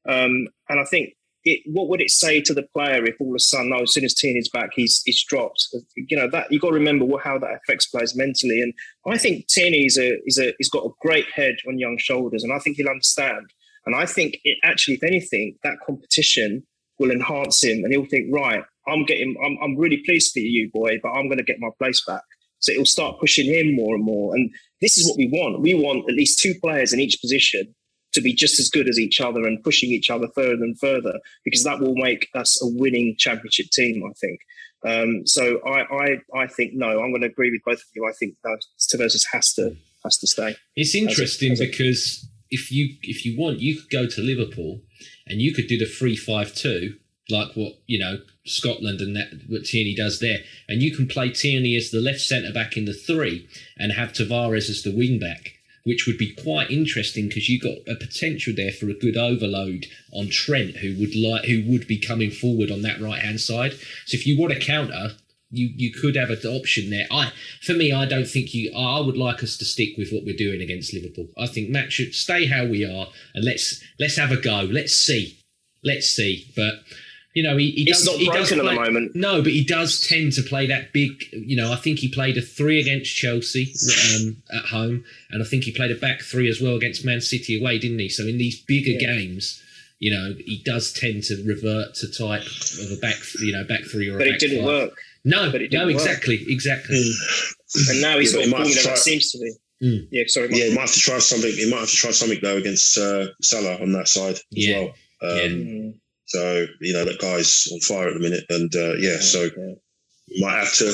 [0.08, 1.14] Um, and I think
[1.44, 3.92] it, what would it say to the player if all of a sudden, oh, as
[3.92, 5.66] soon as Tierney's back, he's he's dropped?
[5.96, 8.60] You know that you got to remember what, how that affects players mentally.
[8.60, 8.72] And
[9.06, 12.52] I think Tierney's a is a he's got a great head on young shoulders, and
[12.52, 13.52] I think he'll understand.
[13.84, 16.64] And I think it actually, if anything, that competition
[16.98, 20.70] will enhance him, and he'll think, right, I'm getting, I'm, I'm really pleased for you,
[20.72, 22.22] boy, but I'm going to get my place back.
[22.58, 24.34] So it'll start pushing him more and more.
[24.34, 25.60] And this is what we want.
[25.60, 27.74] We want at least two players in each position
[28.14, 31.18] to be just as good as each other and pushing each other further and further,
[31.44, 34.40] because that will make us a winning championship team, I think.
[34.86, 38.06] Um, so I, I, I think no, I'm going to agree with both of you.
[38.06, 40.54] I think that Tavares has to has to stay.
[40.76, 44.06] It's interesting as a, as a, because if you if you want, you could go
[44.06, 44.80] to Liverpool
[45.26, 46.94] and you could do the three five two
[47.28, 51.30] like what you know Scotland and that what Tierney does there, and you can play
[51.30, 53.48] Tierney as the left centre back in the three
[53.78, 55.54] and have Tavares as the wing back,
[55.84, 59.86] which would be quite interesting because you got a potential there for a good overload
[60.12, 63.72] on Trent, who would like who would be coming forward on that right hand side.
[64.06, 65.16] So if you want a counter.
[65.48, 67.06] You, you could have an option there.
[67.08, 67.30] I
[67.62, 68.72] for me, I don't think you.
[68.76, 71.28] I would like us to stick with what we're doing against Liverpool.
[71.38, 74.62] I think Matt should stay how we are and let's let's have a go.
[74.68, 75.38] Let's see,
[75.84, 76.52] let's see.
[76.56, 76.80] But
[77.36, 77.98] you know, he, he does.
[77.98, 79.14] It's not he broken does play, at the moment.
[79.14, 81.22] No, but he does tend to play that big.
[81.32, 83.74] You know, I think he played a three against Chelsea
[84.16, 87.20] um, at home, and I think he played a back three as well against Man
[87.20, 88.08] City away, didn't he?
[88.08, 89.12] So in these bigger yeah.
[89.18, 89.62] games,
[89.98, 93.82] you know, he does tend to revert to type of a back, you know, back
[93.82, 94.16] three or.
[94.16, 94.66] But it didn't five.
[94.66, 94.98] work.
[95.26, 96.48] No, but it didn't exactly, work.
[96.48, 96.96] exactly.
[96.96, 97.90] Mm.
[97.90, 99.52] And now he's yeah, got a formula that seems to be.
[99.82, 100.08] Mm.
[100.10, 100.48] Yeah, sorry.
[100.52, 101.52] Yeah, he might have to try something.
[101.52, 104.78] He might have to try something though against uh, Salah on that side as yeah.
[104.80, 104.94] well.
[105.20, 105.90] Um, yeah.
[106.26, 109.44] So you know that guy's on fire at the minute, and uh, yeah, so
[110.26, 110.92] you might have to.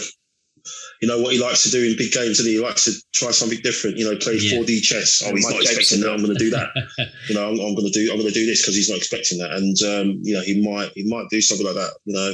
[1.01, 2.55] You know what he likes to do in big games, and he?
[2.55, 3.97] he likes to try something different.
[3.97, 4.59] You know, play Yeah.
[4.61, 5.20] 4D chess.
[5.24, 6.12] Oh, he's Mike not expecting that.
[6.12, 6.68] I'm going to do that.
[7.28, 8.09] you know, I'm, I'm going to do.
[8.12, 10.62] I'm going to do this because he's not expecting that, and um, you know, he
[10.62, 10.93] might.
[10.95, 11.93] He might do something like that.
[12.05, 12.33] You know,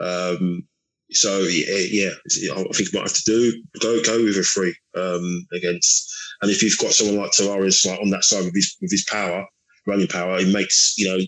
[0.00, 0.66] um,
[1.10, 2.10] so yeah, yeah,
[2.54, 6.12] I think he might have to do go go with a three um, against.
[6.42, 9.04] And if you've got someone like Tavares like on that side with his with his
[9.04, 9.46] power,
[9.86, 11.18] running power, it makes you know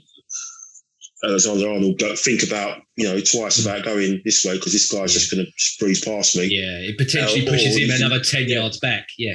[1.25, 5.13] Alexander Arnold go, think about you know twice about going this way because this guy's
[5.13, 6.45] just going to breeze past me.
[6.47, 9.09] Yeah, it potentially Uh, pushes him another ten yards back.
[9.19, 9.35] Yeah,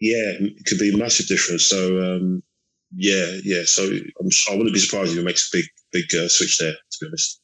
[0.00, 1.66] Yeah, it could be a massive difference.
[1.66, 2.42] So um,
[2.96, 3.62] yeah, yeah.
[3.64, 6.72] So I'm, I wouldn't be surprised if it makes a big big uh, switch there.
[6.72, 7.40] To be honest.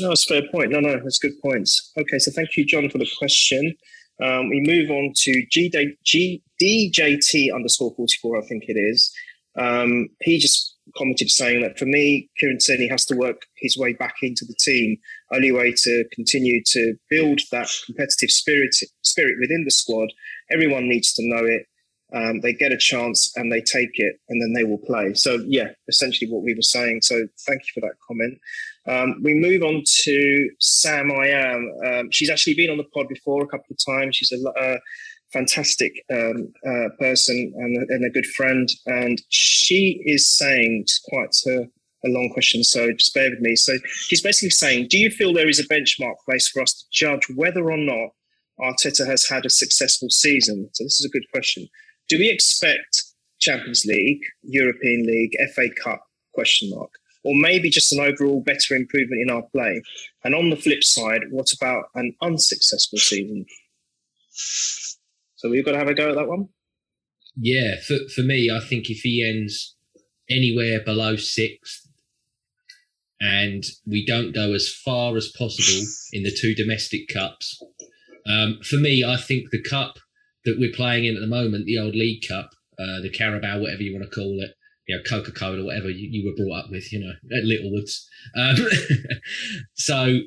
[0.00, 0.70] No, that's a fair point.
[0.70, 1.92] No, no, that's good points.
[1.98, 3.74] Okay, so thank you, John, for the question.
[4.22, 5.70] Um, we move on to G-
[6.04, 6.42] G-
[7.54, 9.12] underscore 44, I think it is.
[9.58, 13.92] Um, he just commented saying that for me, Kieran Tierney has to work his way
[13.92, 14.96] back into the team.
[15.32, 20.08] Only way to continue to build that competitive spirit spirit within the squad.
[20.50, 21.66] Everyone needs to know it.
[22.14, 25.12] Um, they get a chance and they take it, and then they will play.
[25.14, 27.00] So yeah, essentially what we were saying.
[27.02, 28.38] So thank you for that comment.
[28.86, 31.70] Um, we move on to Sam I am.
[31.86, 34.16] Um, she's actually been on the pod before a couple of times.
[34.16, 34.78] She's a uh,
[35.32, 38.68] fantastic um, uh, person and and a good friend.
[38.86, 41.60] And she is saying, quite a,
[42.06, 43.56] a long question, so just bear with me.
[43.56, 46.84] So she's basically saying, Do you feel there is a benchmark place for us to
[46.92, 48.10] judge whether or not
[48.60, 50.68] Arteta has had a successful season?
[50.72, 51.68] So this is a good question.
[52.08, 53.04] Do we expect
[53.40, 56.04] Champions League, European League, FA Cup?
[56.34, 56.90] Question mark
[57.24, 59.82] or maybe just an overall better improvement in our play?
[60.24, 63.44] And on the flip side, what about an unsuccessful season?
[65.38, 66.48] So we've got to have a go at that one.
[67.36, 67.76] yeah.
[67.86, 69.76] For for me, I think if he ends
[70.28, 71.88] anywhere below sixth,
[73.20, 77.62] and we don't go as far as possible in the two domestic cups,
[78.28, 79.98] um, for me, I think the cup
[80.44, 83.82] that we're playing in at the moment, the old League Cup, uh, the Carabao, whatever
[83.82, 84.54] you want to call it,
[84.86, 88.08] you know, Coca Cola, whatever you, you were brought up with, you know, at Littlewoods.
[88.36, 88.56] Um,
[89.74, 90.20] so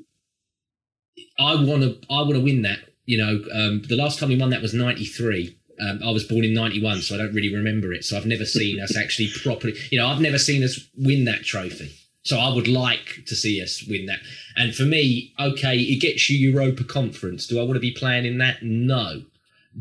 [1.39, 2.79] I want to, I want to win that.
[3.05, 5.57] You know, um, the last time we won that was '93.
[5.79, 8.05] Um, I was born in '91, so I don't really remember it.
[8.05, 9.73] So I've never seen us actually properly.
[9.89, 11.91] You know, I've never seen us win that trophy.
[12.23, 14.19] So I would like to see us win that.
[14.55, 17.47] And for me, okay, it gets you Europa Conference.
[17.47, 18.61] Do I want to be playing in that?
[18.61, 19.23] No.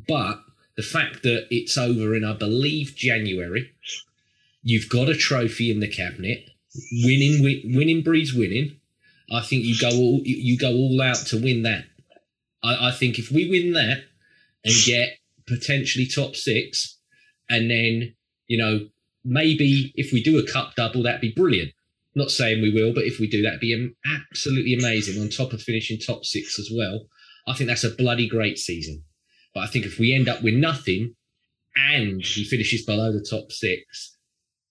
[0.08, 0.40] But
[0.76, 3.70] the fact that it's over in, I believe, January,
[4.62, 6.48] you've got a trophy in the cabinet.
[7.04, 8.76] Winning, wi- winning breeds winning.
[9.30, 11.84] I think you go all you go all out to win that.
[12.62, 14.04] I, I think if we win that
[14.64, 16.98] and get potentially top six,
[17.48, 18.14] and then
[18.46, 18.88] you know
[19.24, 21.72] maybe if we do a cup double, that'd be brilliant.
[22.14, 25.20] Not saying we will, but if we do, that'd be absolutely amazing.
[25.22, 27.06] On top of finishing top six as well,
[27.46, 29.04] I think that's a bloody great season.
[29.54, 31.14] But I think if we end up with nothing
[31.76, 34.16] and he finishes below the top six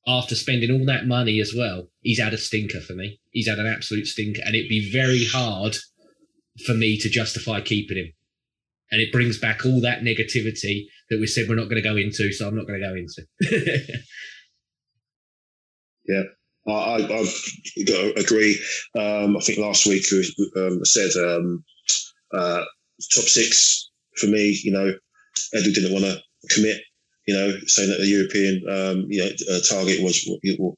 [0.07, 3.19] after spending all that money as well, he's had a stinker for me.
[3.31, 5.77] He's had an absolute stinker, and it'd be very hard
[6.66, 8.14] for me to justify keeping him.
[8.91, 11.95] And it brings back all that negativity that we said we're not going to go
[11.95, 13.28] into, so I'm not going to go into.
[16.07, 16.24] yeah.
[16.68, 17.26] I, I, I
[18.18, 18.60] agree.
[18.97, 20.03] Um, I think last week
[20.57, 21.64] um, said um,
[22.34, 22.64] uh,
[23.14, 24.57] top six for me.
[24.64, 24.93] You know,
[25.55, 26.22] Edu didn't want to
[26.53, 26.82] commit.
[27.28, 30.24] You know, saying that the European um, you know uh, target was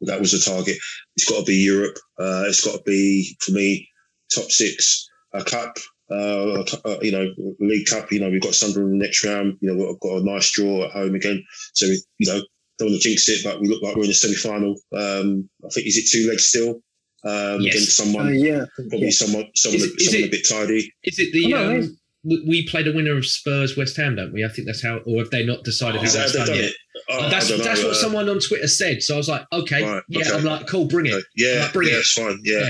[0.01, 0.77] that was the target.
[1.15, 1.97] It's got to be Europe.
[2.19, 3.87] Uh, it's got to be for me
[4.33, 5.07] top six.
[5.33, 5.77] A cup,
[6.09, 8.11] uh, uh, you know, League Cup.
[8.11, 9.57] You know, we've got Sunderland in the next round.
[9.61, 11.43] You know, we've got a nice draw at home again.
[11.73, 12.41] So you know,
[12.77, 14.75] don't want to jinx it, but we look like we're in the semi final.
[14.95, 16.81] Um, I think is it two legs still?
[17.23, 17.75] Um, yes.
[17.75, 19.09] against someone, uh, yeah, probably yeah.
[19.11, 20.91] someone, someone, it, someone it, a bit tidy.
[21.03, 21.53] Is it the?
[21.53, 24.45] Oh, um, we played the winner of Spurs West Ham, don't we?
[24.45, 26.71] I think that's how, or have they not decided oh, how that's done, done yet?
[27.09, 29.01] Oh, that's that's what uh, someone on Twitter said.
[29.01, 30.37] So I was like, okay, right, yeah, okay.
[30.37, 31.23] I'm like, cool, bring it.
[31.35, 31.99] Yeah, like, bring yeah, it.
[31.99, 32.39] it's fine.
[32.43, 32.59] Yeah.
[32.59, 32.69] yeah.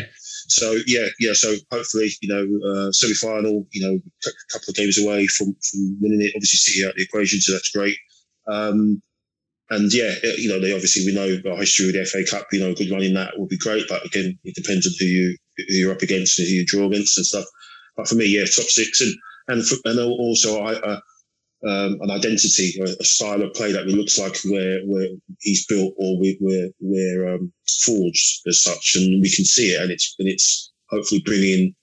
[0.52, 1.34] So yeah, yeah.
[1.34, 3.66] So hopefully, you know, uh, semi final.
[3.72, 6.34] You know, a couple of games away from from winning it.
[6.36, 7.98] Obviously, City out the equation, so that's great.
[8.48, 9.02] Um,
[9.70, 12.48] and yeah, you know, they obviously we know our history with the FA Cup.
[12.52, 14.94] You know, a good run in that would be great, but again, it depends on
[15.00, 17.46] who you who you're up against and who you draw against and stuff.
[17.96, 19.16] But for me, yeah, top six and
[19.48, 21.00] and for, and also I, uh,
[21.68, 25.10] um, an identity, a, style of play that looks like where where
[25.40, 26.38] he's built or we,
[26.80, 27.54] we're um,
[27.86, 31.76] forged as such, and we can see it, and it's and it's hopefully bringing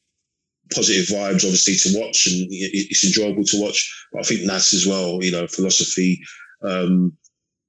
[0.75, 4.07] positive vibes, obviously, to watch, and it's enjoyable to watch.
[4.13, 6.21] But I think that's as well, you know, philosophy.
[6.63, 7.17] Um,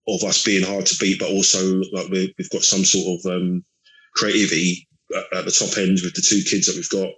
[0.07, 3.31] of us being hard to beat, but also like we have got some sort of
[3.31, 3.63] um,
[4.15, 7.13] creativity at, at, the top end with the two kids that we've got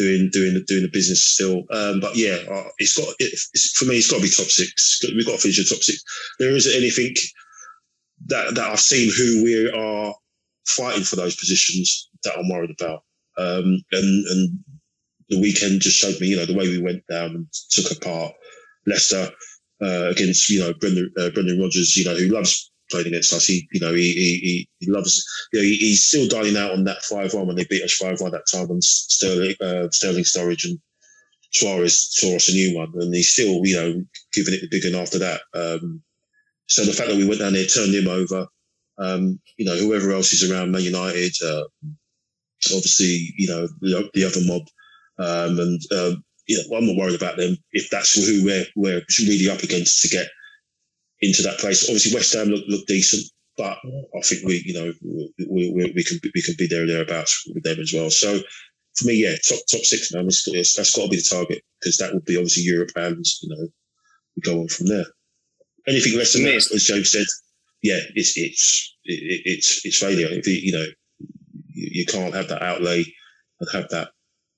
[0.00, 1.64] doing doing the doing the business still.
[1.70, 3.96] Um, but yeah, uh, it's got it, it's, for me.
[3.96, 5.00] It's got to be top six.
[5.14, 6.02] We've got to finish the top six.
[6.38, 7.14] There isn't anything
[8.26, 10.14] that that I've seen who we are
[10.66, 13.02] fighting for those positions that I'm worried about.
[13.36, 14.58] Um, and and
[15.28, 18.32] the weekend just showed me, you know, the way we went down and took apart
[18.86, 19.30] Leicester
[19.82, 23.46] uh, against you know Brendan uh, Brendan Rodgers, you know who loves playing against us.
[23.46, 26.84] He you know he he, he loves you know he, he's still dining out on
[26.84, 30.24] that five one when they beat us five one that time when Sterling uh, Sterling
[30.24, 30.78] Sturridge and
[31.52, 34.92] Suarez tore us a new one, and he's still you know giving it the big
[34.92, 35.40] one after that.
[35.54, 36.02] Um,
[36.66, 38.46] so the fact that we went down there, turned him over,
[38.98, 41.64] um, you know whoever else is around Man United, uh,
[42.66, 44.62] obviously you know the, the other mob.
[45.18, 49.02] Um, and um, you know, I'm not worried about them if that's who we're we're
[49.20, 50.28] really up against to get
[51.20, 51.84] into that place.
[51.84, 53.24] Obviously, West Ham look look decent,
[53.56, 53.78] but
[54.16, 57.62] I think we you know we, we, we can we can be there thereabouts with
[57.62, 58.10] them as well.
[58.10, 58.40] So
[58.96, 62.12] for me, yeah, top top six man, that's, got to be the target because that
[62.12, 63.68] would be obviously Europe and you know
[64.36, 65.06] we go on from there.
[65.88, 67.26] Anything less than that, as Joe said,
[67.82, 70.28] yeah, it's it's it, it's it's failure.
[70.30, 70.86] If you, you know
[71.68, 73.04] you, you can't have that outlay
[73.60, 74.10] and have that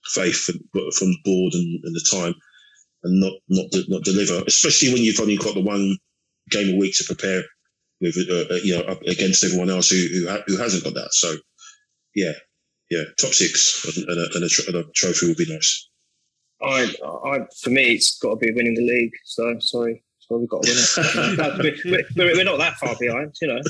[0.04, 2.34] faith from, the board and, and, the time
[3.04, 5.96] and not not not deliver, especially when you've only got the one
[6.50, 7.42] game a week to prepare
[8.00, 11.12] with, uh, uh you know, against everyone else who who, ha- who, hasn't got that.
[11.12, 11.34] So,
[12.14, 12.32] yeah,
[12.90, 15.88] yeah, top six and, a, and, a, and a, trophy would be nice.
[16.62, 19.12] I, I, for me, it's got to be winning the league.
[19.24, 20.04] So sorry.
[20.20, 22.06] So we've got to win it.
[22.16, 23.60] we're, we're, not that far behind, you know.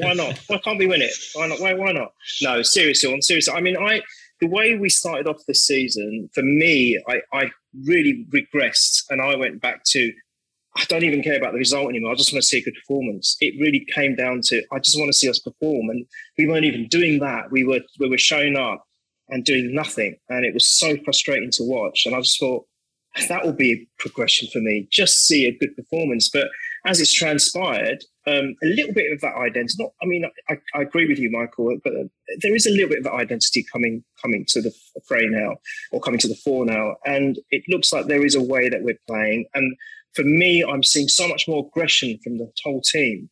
[0.00, 0.38] Why not?
[0.46, 1.12] Why can't we win it?
[1.34, 1.60] Why not?
[1.60, 2.12] Why, why not?
[2.42, 3.52] No, seriously, on seriously.
[3.52, 4.00] I mean, I
[4.40, 7.50] the way we started off this season, for me, I, I
[7.84, 10.12] really regressed and I went back to
[10.76, 12.12] I don't even care about the result anymore.
[12.12, 13.36] I just want to see a good performance.
[13.40, 16.06] It really came down to I just want to see us perform, and
[16.38, 17.50] we weren't even doing that.
[17.50, 18.84] We were we were showing up
[19.28, 22.04] and doing nothing, and it was so frustrating to watch.
[22.04, 22.66] And I just thought
[23.28, 24.86] that will be a progression for me.
[24.90, 26.48] Just see a good performance, but
[26.84, 29.74] as it's transpired, um, a little bit of that identity.
[29.78, 31.92] Not, I mean, I, I, agree with you, Michael, but
[32.40, 34.72] there is a little bit of that identity coming coming to the
[35.06, 35.56] fray now,
[35.90, 38.82] or coming to the fore now, and it looks like there is a way that
[38.82, 39.46] we're playing.
[39.54, 39.76] And
[40.16, 43.28] for me, I'm seeing so much more aggression from the whole team,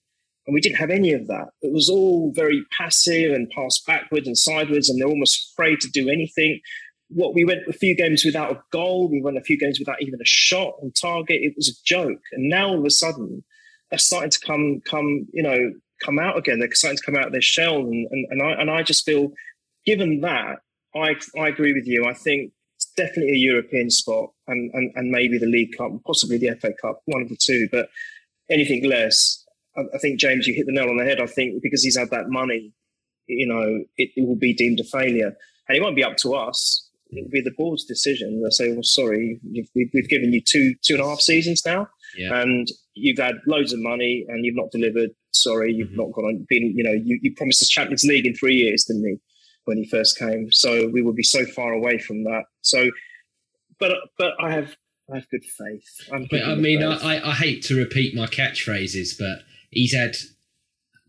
[0.46, 1.48] and we didn't have any of that.
[1.62, 5.88] It was all very passive and passed backwards and sideways, and they're almost afraid to
[5.88, 6.60] do anything.
[7.08, 10.02] What we went a few games without a goal, we went a few games without
[10.02, 11.40] even a shot on target.
[11.42, 13.42] It was a joke, and now all of a sudden
[13.90, 15.72] they're starting to come come you know
[16.04, 16.58] come out again.
[16.58, 19.06] They're starting to come out of their shell, and and, and I and I just
[19.06, 19.32] feel,
[19.86, 20.58] given that,
[20.94, 22.04] I I agree with you.
[22.04, 22.52] I think
[22.96, 27.00] definitely a European spot, and, and and maybe the League Cup, possibly the FA Cup,
[27.06, 27.68] one of the two.
[27.70, 27.88] But
[28.50, 29.44] anything less,
[29.76, 31.20] I, I think James, you hit the nail on the head.
[31.20, 32.72] I think because he's had that money,
[33.26, 35.32] you know, it, it will be deemed a failure,
[35.68, 36.88] and it won't be up to us.
[37.10, 38.40] It'll be the board's decision.
[38.42, 41.88] They'll say, "Well, sorry, we've, we've given you two two and a half seasons now,
[42.16, 42.42] Yeah.
[42.42, 45.10] and you've had loads of money, and you've not delivered.
[45.32, 45.96] Sorry, you've Mhm.
[45.96, 46.46] not gone on.
[46.48, 49.20] Been, you know, you, you promised us Champions League in three years, didn't you,
[49.64, 50.50] when he first came?
[50.52, 52.44] So we would be so far away from that.
[52.62, 52.90] So,
[53.78, 54.76] but but I have
[55.12, 55.84] I have good faith.
[56.12, 57.04] I'm But I mean, faith.
[57.04, 60.16] I, I, hate to repeat my catchphrases, but he's had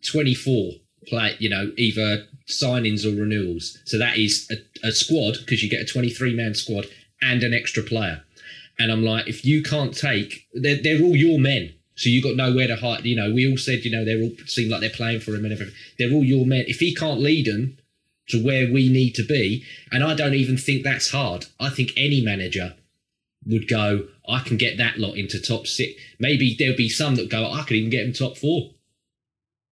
[0.06, 0.74] 24
[1.08, 3.78] play, you know, either signings or renewals.
[3.86, 6.88] So that is a, a squad because you get a 23 man squad
[7.22, 8.24] and an extra player.
[8.78, 11.74] And I'm like, if you can't take, they're, they're all your men.
[11.96, 13.06] So you got nowhere to hide.
[13.06, 15.46] You know, we all said, you know, they're all seem like they're playing for him
[15.46, 15.74] and everything.
[15.98, 16.66] They're all your men.
[16.68, 17.78] If he can't lead them
[18.30, 21.46] to where we need to be, and I don't even think that's hard.
[21.60, 22.76] I think any manager
[23.46, 25.94] would go, I can get that lot into top six.
[26.20, 28.72] Maybe there'll be some that go, I could even get them top four.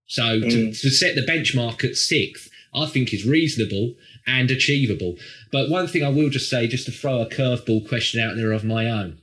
[0.06, 0.80] So to, Mm.
[0.82, 3.96] to set the benchmark at sixth, I think is reasonable
[4.28, 5.18] and achievable.
[5.52, 8.52] But one thing I will just say, just to throw a curveball question out there
[8.52, 9.18] of my own.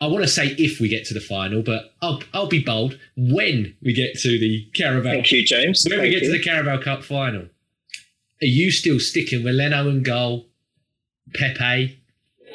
[0.00, 2.98] I want to say if we get to the final, but I'll, I'll be bold.
[3.16, 5.84] When we get to the Carabao Thank you, James.
[5.88, 6.32] when we get you.
[6.32, 7.48] to the Carabao Cup final,
[8.40, 10.46] are you still sticking with Leno and goal,
[11.34, 11.98] Pepe,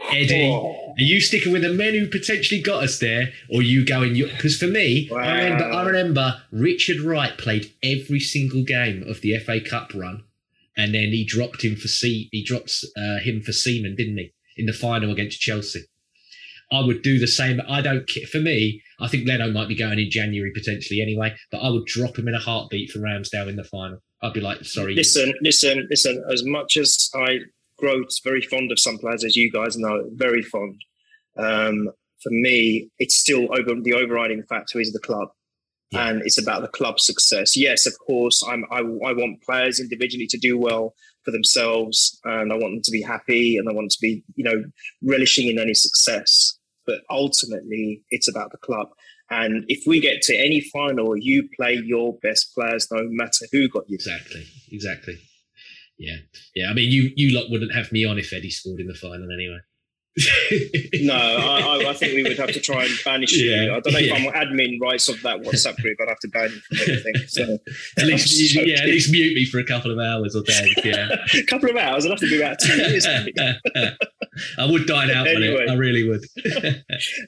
[0.09, 0.49] Eddie?
[0.49, 3.85] Oh, Are you sticking with the men who potentially got us there, or are you
[3.85, 4.13] going?
[4.13, 9.37] Because for me, I remember, I remember Richard Wright played every single game of the
[9.39, 10.23] FA Cup run,
[10.77, 12.29] and then he dropped him for C.
[12.31, 15.81] He dropped uh, him for Seaman, didn't he, in the final against Chelsea?
[16.71, 17.59] I would do the same.
[17.67, 18.09] I don't.
[18.09, 21.69] ca- For me, I think Leno might be going in January potentially anyway, but I
[21.69, 23.99] would drop him in a heartbeat for Ramsdale in the final.
[24.21, 26.23] I'd be like, sorry, Listen, listen, listen.
[26.31, 27.39] As much as I
[27.77, 30.79] grow very fond of some players, as you guys know, very fond.
[31.37, 31.89] Um,
[32.21, 35.27] for me, it's still over the overriding factor is the club,
[35.91, 36.07] Yeah.
[36.09, 37.57] and it's about the club's success.
[37.57, 38.63] Yes, of course, I'm.
[38.71, 40.93] I, I want players individually to do well
[41.25, 44.23] for themselves, and I want them to be happy, and I want them to be,
[44.35, 44.63] you know,
[45.01, 46.57] relishing in any success.
[46.85, 48.89] But ultimately, it's about the club.
[49.29, 53.69] And if we get to any final, you play your best players, no matter who
[53.69, 53.95] got you.
[53.95, 54.45] Exactly.
[54.71, 55.17] Exactly.
[55.97, 56.17] Yeah.
[56.55, 56.69] Yeah.
[56.69, 59.31] I mean, you you lot wouldn't have me on if Eddie scored in the final
[59.31, 59.59] anyway.
[61.01, 63.55] No, I, I, think we would have to try and banish you.
[63.55, 64.13] I don't know if yeah.
[64.13, 65.97] I'm admin rights of that WhatsApp group.
[66.01, 67.13] I'd have to ban you from everything.
[67.27, 67.57] So
[67.97, 70.75] at least, I'm yeah, at least mute me for a couple of hours or days.
[70.83, 71.09] Yeah.
[71.33, 72.05] a couple of hours.
[72.05, 73.07] I'd have to be about two years.
[73.07, 75.55] I would dine out Anyway.
[75.55, 75.69] on it.
[75.71, 76.23] I really would.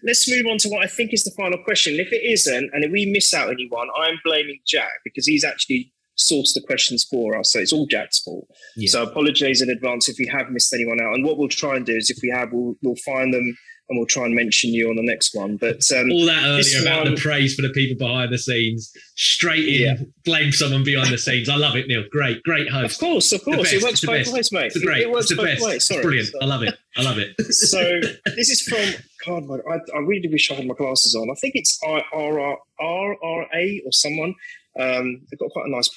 [0.03, 1.95] Let's move on to what I think is the final question.
[1.95, 5.91] If it isn't, and if we miss out anyone, I'm blaming Jack because he's actually
[6.18, 7.51] sourced the questions for us.
[7.51, 8.47] So it's all Jack's fault.
[8.76, 8.89] Yeah.
[8.89, 11.13] So apologies in advance if we have missed anyone out.
[11.13, 13.55] And what we'll try and do is if we have, we'll, we'll find them
[13.88, 15.57] and we'll try and mention you on the next one.
[15.57, 18.91] But um, All that earlier about one- the praise for the people behind the scenes,
[19.16, 19.95] straight in, Yeah.
[20.24, 21.49] blame someone behind the scenes.
[21.49, 22.03] I love it, Neil.
[22.09, 22.95] Great, great host.
[22.95, 24.72] of course, of course, it works both ways, mate.
[24.74, 25.01] It's great.
[25.03, 25.66] It works it's the both best.
[25.66, 25.76] ways.
[25.76, 26.01] It's Sorry.
[26.01, 26.30] brilliant.
[26.30, 26.76] So- I love it.
[26.97, 27.36] I love it.
[27.53, 27.99] so
[28.36, 29.59] this is from God.
[29.70, 31.30] I, I really wish I had my glasses on.
[31.30, 32.39] I think it's R R
[32.80, 34.34] R R A or someone.
[34.80, 35.89] Um, they've got quite a nice,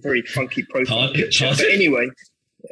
[0.00, 1.50] very funky profile picture.
[1.50, 2.08] But anyway,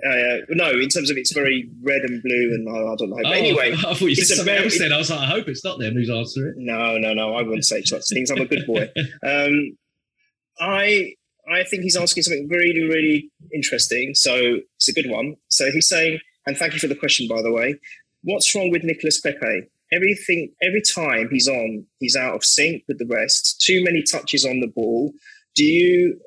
[0.06, 3.16] uh, no, in terms of it's very red and blue, and I, I don't know.
[3.22, 4.92] But Oh, anyway, I thought you said something else then.
[4.92, 7.64] I was like, I hope it's not them who's answering no, no, no, I wouldn't
[7.64, 8.30] say such things.
[8.30, 8.88] I'm a good boy.
[9.26, 9.76] Um,
[10.60, 11.14] I
[11.50, 14.14] I think he's asking something really, really interesting.
[14.14, 15.36] So it's a good one.
[15.48, 17.74] So he's saying, and thank you for the question, by the way.
[18.22, 19.62] What's wrong with Nicolas Pepe?
[19.92, 23.60] Everything, every time he's on, he's out of sync with the rest.
[23.60, 25.12] Too many touches on the ball.
[25.60, 26.18] Do you,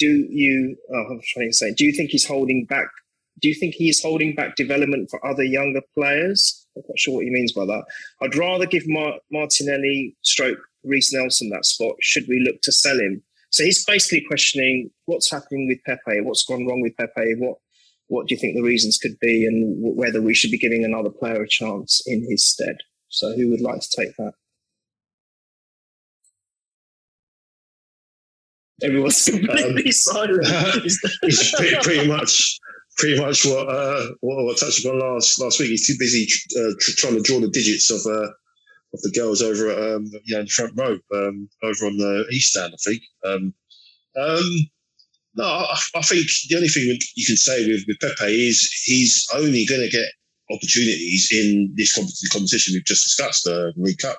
[0.00, 0.76] do you?
[0.92, 1.72] Oh, I'm trying to say.
[1.72, 2.88] Do you think he's holding back?
[3.40, 6.66] Do you think he's holding back development for other younger players?
[6.76, 7.84] I'm not sure what he means by that.
[8.20, 11.94] I'd rather give Mar- Martinelli stroke Reiss Nelson that spot.
[12.00, 13.22] Should we look to sell him?
[13.50, 17.58] So he's basically questioning what's happening with Pepe, what's gone wrong with Pepe, what
[18.08, 21.10] what do you think the reasons could be, and whether we should be giving another
[21.10, 22.78] player a chance in his stead.
[23.08, 24.32] So who would like to take that?
[28.82, 30.40] Everyone's completely silent.
[30.84, 32.58] it's pretty, pretty much
[32.96, 35.70] pretty much what uh, what I touched upon last last week.
[35.70, 36.26] He's too busy
[36.58, 38.28] uh, trying to draw the digits of uh,
[38.92, 42.26] of the girls over at um, yeah in the front row um, over on the
[42.30, 42.74] east stand.
[42.74, 43.02] I think.
[43.24, 43.54] Um,
[44.20, 44.70] um,
[45.36, 49.26] no, I, I think the only thing you can say with, with Pepe is he's
[49.34, 50.06] only going to get
[50.50, 54.18] opportunities in this competition, competition we've just discussed, the League Cup,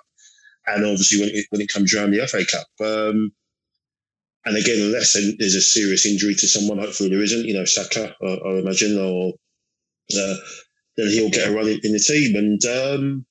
[0.68, 2.68] and obviously when it, when it comes around the FA Cup.
[4.46, 7.46] And again, unless there's a serious injury to someone, hopefully there isn't.
[7.46, 9.34] You know, Saka, I, I imagine, or
[10.18, 10.36] uh,
[10.98, 12.36] then he'll get a run in, the team.
[12.36, 13.26] And um,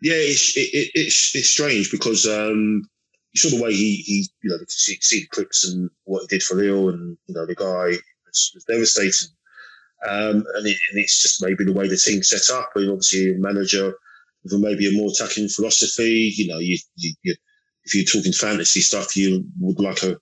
[0.00, 2.82] yeah, it's it, it's it's strange because um,
[3.32, 6.26] you saw the way he he you know see, see the clips and what he
[6.28, 9.34] did for Lille, and you know the guy was, was.
[10.06, 13.30] Um, and, it, and, it's just maybe the way the team's set up, and obviously
[13.30, 13.94] a manager
[14.42, 16.32] with maybe a more attacking philosophy.
[16.36, 17.34] You know, you, you, you
[17.84, 20.16] if you're talking fantasy stuff, you would like a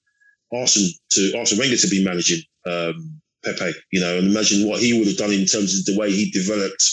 [0.53, 3.73] Arsene to Arsene Wenger to be managing um, Pepe.
[3.91, 6.31] You know, and imagine what he would have done in terms of the way he
[6.31, 6.85] developed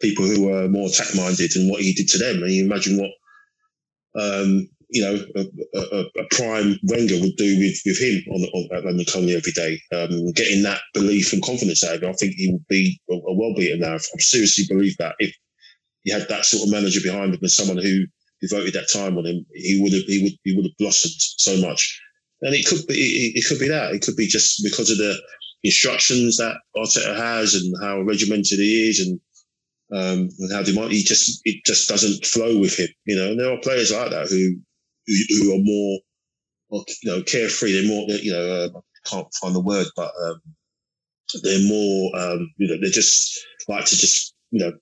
[0.00, 2.42] people who were more attack minded and what he did to them.
[2.42, 3.10] And you imagine what
[4.20, 8.76] um, you know a, a, a, prime Wenger would do with, with him on, on
[8.76, 12.10] at London Colney every day, um, getting that belief and confidence out of him.
[12.10, 13.94] I think he would be a, a well beaten now.
[13.94, 15.34] I seriously believe that if
[16.02, 18.04] he had that sort of manager behind him and someone who
[18.48, 21.56] devoted that time on him, he would have he would he would have blossomed so
[21.66, 22.00] much.
[22.42, 25.16] And it could be it, could be that it could be just because of the
[25.62, 29.20] instructions that Arteta has and how regimented he is and
[29.92, 32.88] um, and how demand he just it just doesn't flow with him.
[33.06, 34.56] You know, and there are players like that who
[35.06, 36.00] who, who are more
[36.70, 37.72] you know carefree.
[37.72, 40.40] They're more you know uh, I can't find the word, but um,
[41.42, 43.38] they're more um, you know they just
[43.68, 44.72] like to just you know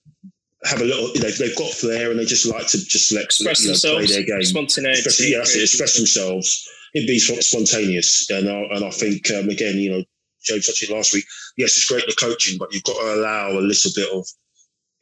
[0.64, 1.10] have a little.
[1.14, 4.06] They've, they've got flair and they just like to just let express you know, themselves,
[4.06, 4.44] play their game.
[4.44, 4.98] Spontaneity.
[4.98, 6.68] Express, yeah, that's it, express themselves.
[6.94, 10.04] It'd be spontaneous, and I, and I think um, again, you know,
[10.44, 11.24] James touched it last week.
[11.56, 14.26] Yes, it's great the coaching, but you've got to allow a little bit of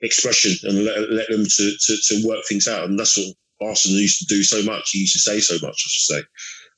[0.03, 2.85] expression and let, let them to, to, to work things out.
[2.85, 4.91] And that's what Arsenal used to do so much.
[4.91, 6.23] He used to say so much, I should say,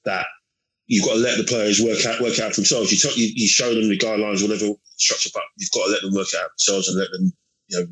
[0.04, 0.26] that
[0.86, 2.90] you've got to let the players work out work out themselves.
[2.90, 6.02] You, t- you, you show them the guidelines, whatever structure, but you've got to let
[6.02, 7.32] them work out themselves and let them,
[7.68, 7.86] you know,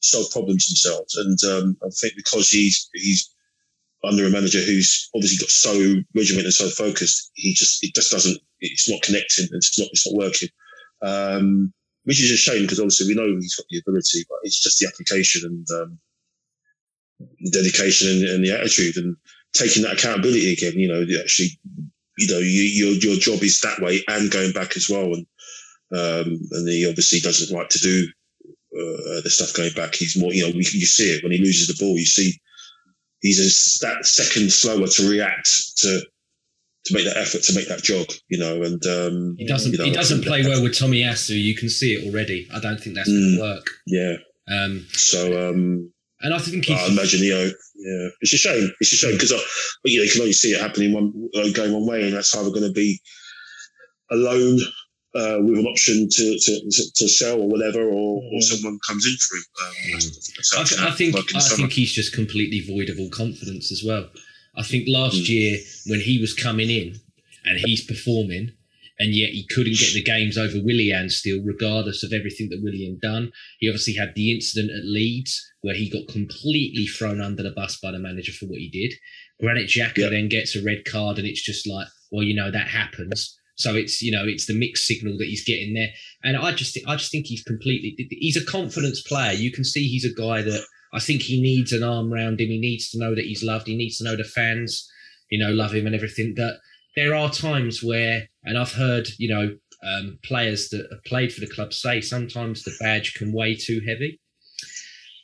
[0.00, 1.16] solve problems themselves.
[1.16, 3.34] And um, I think because he's he's
[4.04, 5.72] under a manager who's obviously got so
[6.14, 9.88] regimented and so focused, he just it just doesn't it's not connecting and it's not
[9.92, 10.48] it's not working.
[11.02, 11.72] Um,
[12.04, 14.78] which is a shame because obviously we know he's got the ability, but it's just
[14.78, 15.98] the application and um,
[17.40, 19.14] the dedication and, and, the attitude and
[19.52, 20.72] taking that accountability again.
[20.74, 21.50] You know, actually,
[22.16, 25.12] you know, you, your your job is that way and going back as well.
[25.12, 25.26] And
[25.92, 28.06] um, and he obviously doesn't like to do
[28.78, 29.94] uh, the stuff going back.
[29.94, 31.96] He's more, you know, you see it when he loses the ball.
[31.96, 32.38] You see
[33.20, 36.00] he's a, that second slower to react to
[36.84, 38.62] to make that effort to make that jog, you know.
[38.62, 41.40] And um, he doesn't you know, he doesn't play well with Tomiyasu.
[41.40, 42.48] You can see it already.
[42.54, 43.66] I don't think that's mm, going to work.
[43.86, 44.14] Yeah.
[44.50, 48.70] Um, so um, and I think I imagine you know, yeah, it's a shame.
[48.80, 49.30] It's a shame because
[49.84, 51.12] you know you can only see it happening one
[51.52, 53.00] going one way, and that's how we're going to be
[54.10, 54.58] alone
[55.14, 58.42] uh, with an option to, to, to sell or whatever, or, or mm.
[58.42, 59.44] someone comes in for him.
[59.62, 60.86] Um.
[60.86, 64.08] I, I, think I think he's just completely void of all confidence as well.
[64.56, 65.28] I think last mm.
[65.28, 67.00] year when he was coming in
[67.44, 68.52] and he's performing,
[68.98, 72.98] and yet he couldn't get the games over Willian still, regardless of everything that Willian
[73.00, 73.30] done.
[73.60, 77.78] He obviously had the incident at Leeds where he got completely thrown under the bus
[77.80, 78.94] by the manager for what he did.
[79.40, 80.08] Granit Xhaka yeah.
[80.08, 83.37] then gets a red card, and it's just like, well, you know, that happens.
[83.58, 85.88] So it's you know it's the mixed signal that he's getting there,
[86.22, 89.32] and I just I just think he's completely he's a confidence player.
[89.32, 92.48] You can see he's a guy that I think he needs an arm around him.
[92.48, 93.66] He needs to know that he's loved.
[93.66, 94.88] He needs to know the fans,
[95.28, 96.34] you know, love him and everything.
[96.36, 96.60] That
[96.94, 101.40] there are times where, and I've heard you know um, players that have played for
[101.40, 104.20] the club say sometimes the badge can weigh too heavy,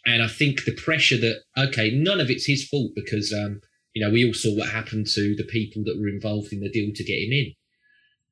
[0.06, 3.60] and I think the pressure that okay, none of it's his fault because um,
[3.92, 6.68] you know we all saw what happened to the people that were involved in the
[6.68, 7.54] deal to get him in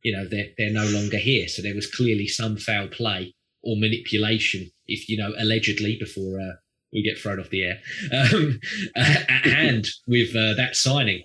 [0.02, 1.48] you know they're they're no longer here.
[1.48, 6.54] So there was clearly some foul play or manipulation, if you know, allegedly before uh,
[6.92, 7.78] we get thrown off the air,
[8.12, 8.60] um,
[8.96, 11.22] at hand with uh, that signing.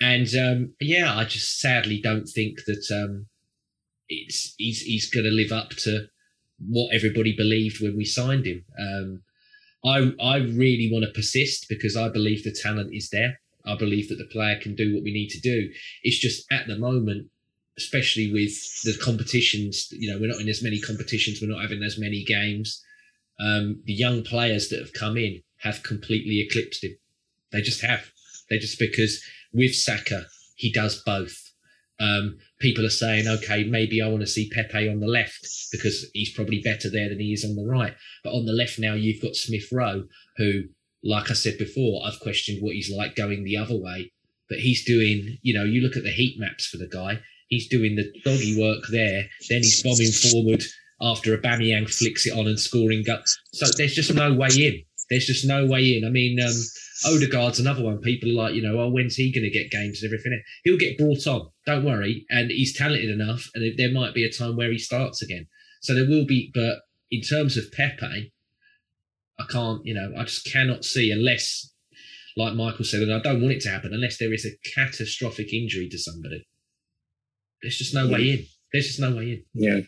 [0.00, 3.26] And um, yeah, I just sadly don't think that um,
[4.08, 6.06] it's he's he's going to live up to
[6.58, 8.64] what everybody believed when we signed him.
[8.78, 9.22] Um,
[9.84, 13.40] I I really want to persist because I believe the talent is there.
[13.64, 15.70] I believe that the player can do what we need to do.
[16.02, 17.28] It's just at the moment
[17.78, 18.52] especially with
[18.84, 19.88] the competitions.
[19.90, 21.40] You know, we're not in as many competitions.
[21.40, 22.82] We're not having as many games.
[23.38, 26.96] Um, the young players that have come in have completely eclipsed him.
[27.52, 28.10] They just have.
[28.48, 29.22] They just because
[29.52, 31.52] with Saka he does both.
[31.98, 36.06] Um, people are saying, okay, maybe I want to see Pepe on the left because
[36.12, 37.94] he's probably better there than he is on the right.
[38.22, 40.04] But on the left now, you've got Smith Rowe,
[40.36, 40.64] who,
[41.02, 44.12] like I said before, I've questioned what he's like going the other way.
[44.48, 47.68] But he's doing, you know, you look at the heat maps for the guy, he's
[47.68, 49.24] doing the doggy work there.
[49.48, 50.62] Then he's bombing forward
[51.00, 53.28] after Aubameyang flicks it on and scoring gut.
[53.52, 54.82] So there's just no way in.
[55.10, 56.04] There's just no way in.
[56.04, 56.54] I mean, um,
[57.04, 57.98] Odegaard's another one.
[58.00, 60.42] People are like, you know, oh, when's he going to get games and everything?
[60.64, 61.48] He'll get brought on.
[61.66, 62.24] Don't worry.
[62.30, 65.46] And he's talented enough, and there might be a time where he starts again.
[65.82, 66.78] So there will be, but
[67.10, 68.32] in terms of Pepe,
[69.38, 71.72] I can't, you know, I just cannot see unless,
[72.36, 75.52] like Michael said, and I don't want it to happen unless there is a catastrophic
[75.52, 76.48] injury to somebody.
[77.66, 78.46] There's just no way in.
[78.72, 79.44] There's just no way in.
[79.54, 79.80] Yeah.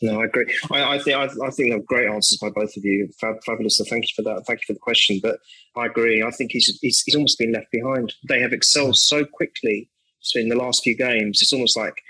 [0.00, 0.46] No, I agree.
[0.70, 3.10] I, I think I, I, think they're great answers by both of you.
[3.20, 3.76] Fab, fabulous.
[3.76, 4.44] So thank you for that.
[4.46, 5.20] Thank you for the question.
[5.22, 5.38] But
[5.76, 6.22] I agree.
[6.22, 8.14] I think he's, he's, he's almost been left behind.
[8.26, 9.90] They have excelled so quickly
[10.34, 11.42] in the last few games.
[11.42, 12.00] It's almost like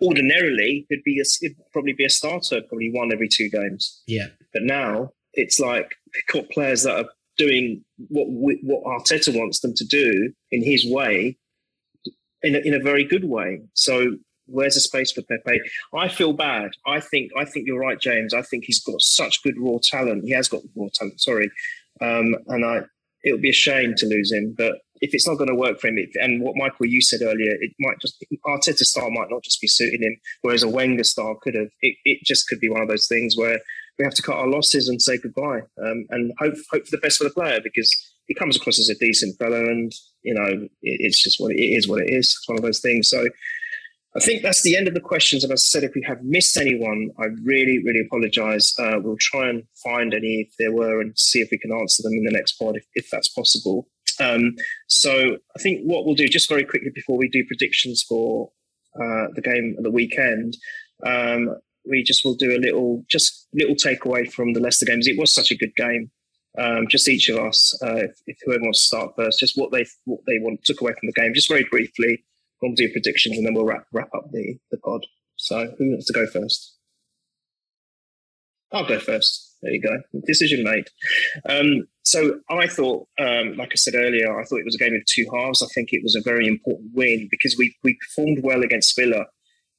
[0.00, 4.02] ordinarily it'd be a, it'd probably be a starter, probably one every two games.
[4.06, 4.28] Yeah.
[4.54, 8.26] But now it's like they've got players that are doing what
[8.62, 11.36] what Arteta wants them to do in his way,
[12.42, 13.60] in a, in a very good way.
[13.74, 15.60] So where's the space for Pepe?
[15.94, 16.72] I feel bad.
[16.86, 18.34] I think I think you're right, James.
[18.34, 20.24] I think he's got such good raw talent.
[20.24, 21.20] He has got raw talent.
[21.20, 21.50] Sorry,
[22.00, 22.82] um, and I
[23.22, 24.54] it would be a shame to lose him.
[24.56, 27.20] But if it's not going to work for him, it, and what Michael you said
[27.22, 31.04] earlier, it might just Arteta style might not just be suiting him, whereas a Wenger
[31.04, 31.68] style could have.
[31.80, 33.58] It, it just could be one of those things where
[33.98, 37.00] we have to cut our losses and say goodbye, um, and hope hope for the
[37.00, 37.94] best for the player because
[38.26, 39.92] he comes across as a decent fellow, and
[40.22, 41.88] you know it, it's just what it is.
[41.88, 42.26] What it is.
[42.26, 43.08] It's one of those things.
[43.08, 43.26] So
[44.16, 45.42] I think that's the end of the questions.
[45.42, 48.72] And as I said, if we have missed anyone, I really, really apologise.
[48.78, 52.02] Uh, we'll try and find any if there were and see if we can answer
[52.02, 53.88] them in the next pod if, if that's possible.
[54.20, 54.54] Um,
[54.86, 58.52] so I think what we'll do just very quickly before we do predictions for
[58.94, 60.56] uh, the game at the weekend,
[61.04, 61.56] um,
[61.90, 65.08] we just will do a little, just little takeaway from the Leicester games.
[65.08, 66.12] It was such a good game.
[66.56, 69.72] Um, just each of us, uh, if, if, whoever wants to start first, just what
[69.72, 72.22] they what they want took away from the game, just very briefly
[72.64, 75.06] we'll do predictions and then we'll wrap wrap up the the pod.
[75.36, 76.76] So who wants to go first?
[78.72, 79.56] I'll go first.
[79.62, 79.96] There you go.
[80.26, 80.88] Decision made.
[81.48, 84.94] Um, so I thought, um, like I said earlier, I thought it was a game
[84.94, 85.62] of two halves.
[85.62, 89.26] I think it was a very important win because we we performed well against Villa.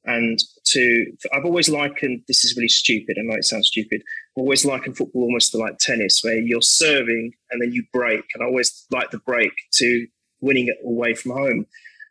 [0.08, 3.16] And to, I've always likened, this is really stupid.
[3.18, 4.02] I know it sounds stupid.
[4.36, 8.22] I've always likened football almost to like tennis, where you're serving and then you break.
[8.34, 10.06] And I always like the break to
[10.40, 11.66] winning it away from home.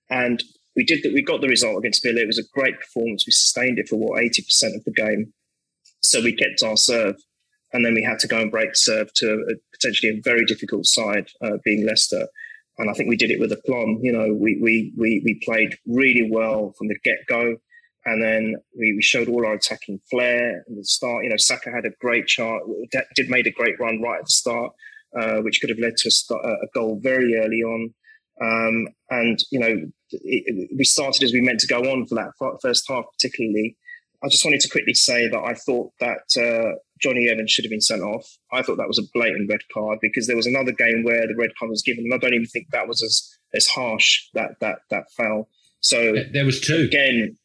[0.10, 0.44] And
[0.76, 1.14] we did that.
[1.14, 2.22] We got the result against Villa.
[2.22, 3.26] It was a great performance.
[3.26, 5.34] We sustained it for what eighty percent of the game.
[6.02, 7.16] So we kept our serve,
[7.74, 10.86] and then we had to go and break serve to a, potentially a very difficult
[10.86, 12.28] side, uh, being Leicester.
[12.78, 14.00] And I think we did it with aplomb.
[14.04, 17.56] You know, we we we we played really well from the get go,
[18.06, 21.24] and then we, we showed all our attacking flair at the start.
[21.24, 22.64] You know, Saka had a great chart,
[23.16, 24.74] did made a great run right at the start,
[25.18, 27.94] uh, which could have led to a, start, a goal very early on.
[28.44, 29.76] Um, and you know,
[30.12, 32.32] it, we started as we meant to go on for that
[32.62, 33.78] first half, particularly.
[34.24, 37.70] I just wanted to quickly say that I thought that uh, Jonny Evans should have
[37.70, 38.26] been sent off.
[38.51, 41.36] I thought that was a blatant red card because there was another game where the
[41.38, 44.51] red card was given, and I don't even think that was as as harsh that
[44.62, 45.49] that that fell.
[45.82, 47.38] So there was two again.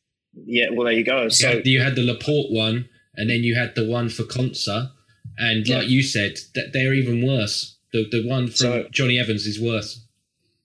[0.46, 1.28] Yeah, well, there you go.
[1.28, 4.90] So you had the Laporte one, and then you had the one for Konsa,
[5.36, 5.88] and like yeah.
[5.88, 7.76] you said, that they're even worse.
[7.92, 10.06] The the one from so, Jonny Evans is worse.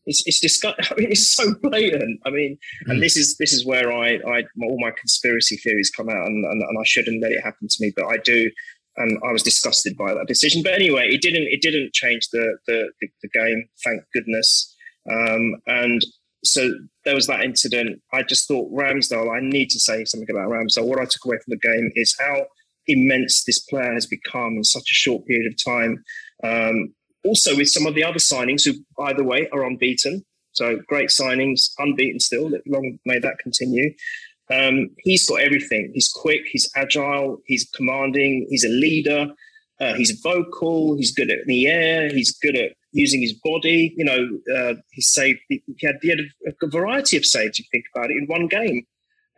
[0.06, 0.86] It's it's disgusting.
[0.92, 2.20] I mean, it's so blatant.
[2.26, 6.10] I mean, and this is this is where I I all my conspiracy theories come
[6.10, 8.50] out, and, and, and I shouldn't let it happen to me, but I do,
[8.98, 10.64] and I was disgusted by that decision.
[10.64, 13.68] But anyway, it didn't it didn't change the the, the, the game.
[13.84, 14.74] Thank goodness.
[15.10, 16.02] Um, and
[16.44, 16.72] so
[17.04, 18.02] there was that incident.
[18.14, 19.36] I just thought Ramsdale.
[19.36, 20.88] I need to say something about Ramsdale.
[20.88, 22.46] What I took away from the game is how
[22.88, 26.04] immense this player has become in such a short period of time.
[26.44, 26.94] Um,
[27.26, 30.24] also with some of the other signings who, by the way, are unbeaten.
[30.52, 32.50] So great signings, unbeaten still.
[32.66, 33.94] Long may that continue.
[34.50, 35.92] Um, he's got everything.
[35.94, 36.42] He's quick.
[36.52, 37.42] He's agile.
[37.46, 38.48] He's commanding.
[38.50, 39.28] He's a leader.
[39.82, 40.96] Uh, he's vocal.
[40.96, 42.10] He's good at the air.
[42.10, 43.94] He's good at using his body.
[43.98, 45.40] You know, uh, he saved.
[45.50, 47.60] He had, he had a, a, variety of saves.
[47.60, 48.86] You think about it, in one game,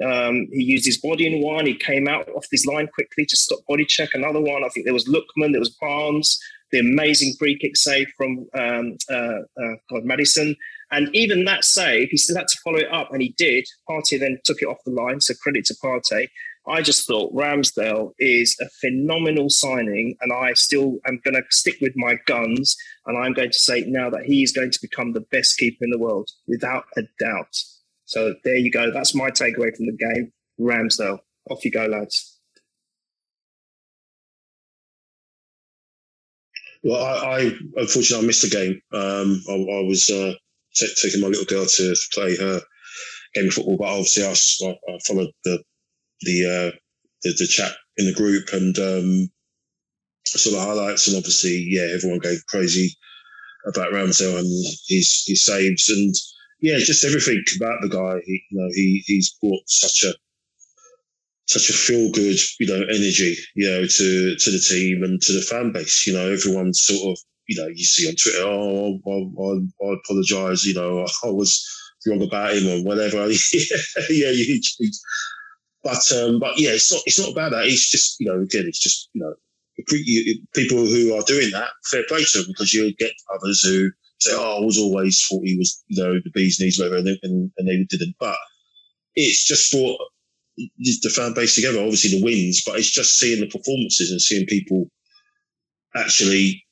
[0.05, 1.65] um, he used his body in one.
[1.65, 4.09] He came out off his line quickly to stop body check.
[4.13, 4.63] Another one.
[4.63, 5.53] I think there was Lookman.
[5.53, 6.39] There was Barnes
[6.71, 10.55] the amazing free kick save from um, uh, uh, God Maddison.
[10.91, 13.65] And even that save, he still had to follow it up, and he did.
[13.89, 16.27] Partey then took it off the line, so credit to Partey.
[16.69, 21.75] I just thought Ramsdale is a phenomenal signing, and I still am going to stick
[21.81, 22.75] with my guns,
[23.05, 25.83] and I'm going to say now that he is going to become the best keeper
[25.83, 27.55] in the world, without a doubt.
[28.05, 28.91] So there you go.
[28.91, 30.31] That's my takeaway from the game.
[30.59, 31.19] Ramsdale.
[31.49, 32.36] Off you go, lads.
[36.87, 37.39] Well, I, I
[37.75, 38.81] unfortunately I missed the game.
[38.93, 40.33] Um, I, I, was uh,
[40.73, 42.61] t- taking my little girl to play her
[43.35, 45.61] game of football, but obviously I, I followed the
[46.21, 46.77] the, uh,
[47.23, 49.29] the, the chat in the group and um,
[50.25, 52.95] saw the highlights, and obviously, yeah, everyone going crazy
[53.67, 54.47] about Ramsdale and
[54.87, 56.15] his his saves and
[56.61, 58.21] yeah, just everything about the guy.
[58.25, 60.15] He, you know, he he's brought such a
[61.47, 65.33] such a feel good, you know, energy, you know, to to the team and to
[65.33, 66.05] the fan base.
[66.05, 67.17] You know, everyone's sort of,
[67.47, 71.65] you know, you see on Twitter, oh, I, I, I apologise, you know, I was
[72.05, 73.17] wrong about him or whatever.
[74.09, 74.61] yeah, you,
[75.83, 77.65] but um, but yeah, it's not it's not about that.
[77.65, 79.33] It's just you know, again, it's just you know,
[80.53, 84.31] people who are doing that, fair play to them because you get others who say,
[84.33, 87.19] "Oh, I was always thought he was, you know, the bee's knees, whatever," and they,
[87.23, 88.15] and, and they didn't.
[88.19, 88.35] But
[89.15, 89.97] it's just for
[90.57, 91.79] the fan base together.
[91.79, 94.89] Obviously, the wins, but it's just seeing the performances and seeing people
[95.95, 96.63] actually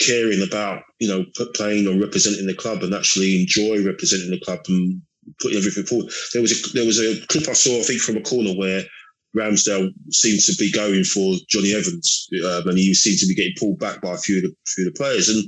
[0.00, 1.24] caring about, you know,
[1.54, 5.02] playing or representing the club and actually enjoy representing the club and
[5.40, 6.10] putting everything forward.
[6.32, 8.82] There was a there was a clip I saw, I think, from a corner where
[9.36, 13.54] Ramsdale seemed to be going for Jonny Evans, um, and he seemed to be getting
[13.58, 15.28] pulled back by a few of the, few of the players.
[15.28, 15.44] And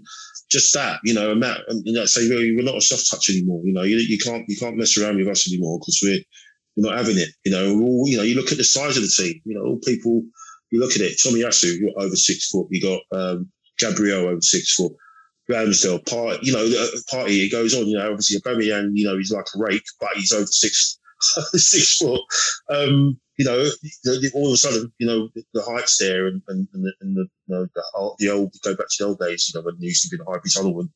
[0.51, 3.63] just that, you know, and that, and that say, we're not a soft touch anymore.
[3.65, 6.21] You know, you, you can't you can't mess around with us anymore because we're
[6.77, 7.29] we're not having it.
[7.45, 9.41] You know, all, you know, you look at the size of the team.
[9.45, 10.23] You know, all people.
[10.71, 11.19] You look at it.
[11.19, 12.67] Tomiyasu, you're over six foot.
[12.71, 14.93] You got um, Gabriel over six foot.
[15.51, 16.65] Ramsdale, Partey, you know,
[17.13, 17.45] Partey.
[17.45, 20.33] it goes on, you know, obviously Aubameyang, you know, he's like a rake, but he's
[20.33, 20.99] over six,
[21.55, 22.21] six foot.
[22.71, 23.69] Um, you know,
[24.35, 27.17] all of a sudden, you know, the, the height's there and, and, and, the, and
[27.17, 29.75] the, you know, the, the, old, go back to the old days, you know, when
[29.79, 30.91] there used to be the Highbury Tunnel and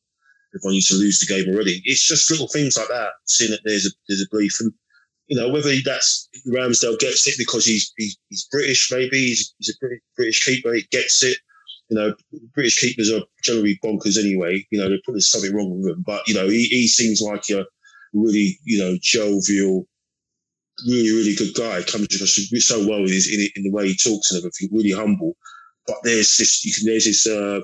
[0.55, 1.83] everyone used to lose the game already.
[1.85, 4.57] It's just little things like that, seeing that there's a, there's a belief.
[4.61, 4.73] And,
[5.27, 9.77] you know, whether that's Ramsdale gets it because he's, he's, he's British, maybe he's, he's
[9.83, 9.87] a
[10.17, 11.39] British keeper, he gets it
[11.89, 12.15] you know,
[12.55, 14.67] British keepers are generally bonkers anyway.
[14.71, 16.03] You know, they're probably something wrong with them.
[16.05, 17.65] But, you know, he, he seems like a
[18.13, 19.87] really, you know, jovial,
[20.87, 21.83] really, really good guy.
[21.83, 24.93] Comes across so well in, his, in, in the way he talks and everything, really
[24.93, 25.37] humble.
[25.87, 27.61] But there's this, you can, there's this uh,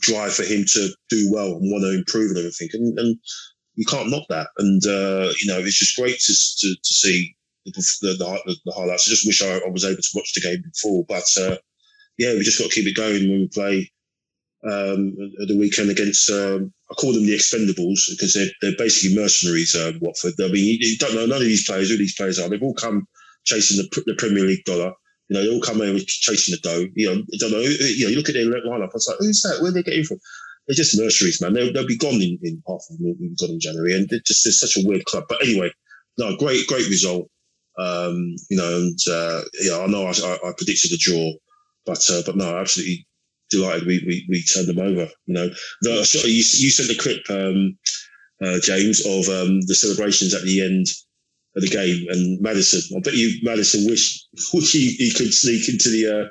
[0.00, 2.68] drive for him to do well and want to improve and everything.
[2.72, 3.18] And, and
[3.76, 4.48] you can't knock that.
[4.58, 8.72] And, uh, you know, it's just great to, to, to see the, the, the, the
[8.72, 9.06] highlights.
[9.06, 11.04] I just wish I, I, was able to watch the game before.
[11.08, 11.56] But, uh,
[12.18, 13.92] yeah, we just got to keep it going when we play
[14.64, 16.30] um, at the weekend against.
[16.30, 19.74] Um, I call them the Expendables because they're they're basically mercenaries.
[19.74, 20.34] Uh, Watford.
[20.40, 22.48] I mean, you, you, don't know none of these players who these players are.
[22.48, 23.06] They've all come
[23.44, 24.92] chasing the, the Premier League dollar.
[25.28, 26.86] You know, they all come in with chasing the dough.
[26.94, 27.58] You know, I don't know.
[27.58, 28.88] You know, you look at their lineup.
[28.88, 29.60] I was like, who's that?
[29.60, 30.18] Where are they getting from?
[30.66, 31.54] They're just nurseries, man.
[31.54, 33.16] They'll, they'll be gone in, in half of them.
[33.20, 35.24] In January, and it just it's such a weird club.
[35.28, 35.70] But anyway,
[36.18, 37.28] no, great, great result.
[37.78, 41.32] Um, you know, and uh, yeah, I know I, I, I predicted a draw.
[41.86, 43.06] But uh, but no, absolutely
[43.50, 45.08] delighted we, we, we turned them over.
[45.26, 45.48] You know,
[45.82, 47.78] the, you, you sent the clip, um,
[48.42, 50.86] uh, James, of um, the celebrations at the end
[51.56, 52.96] of the game, and Maddison.
[52.96, 56.28] I bet you Maddison wished he, he could sneak into the uh,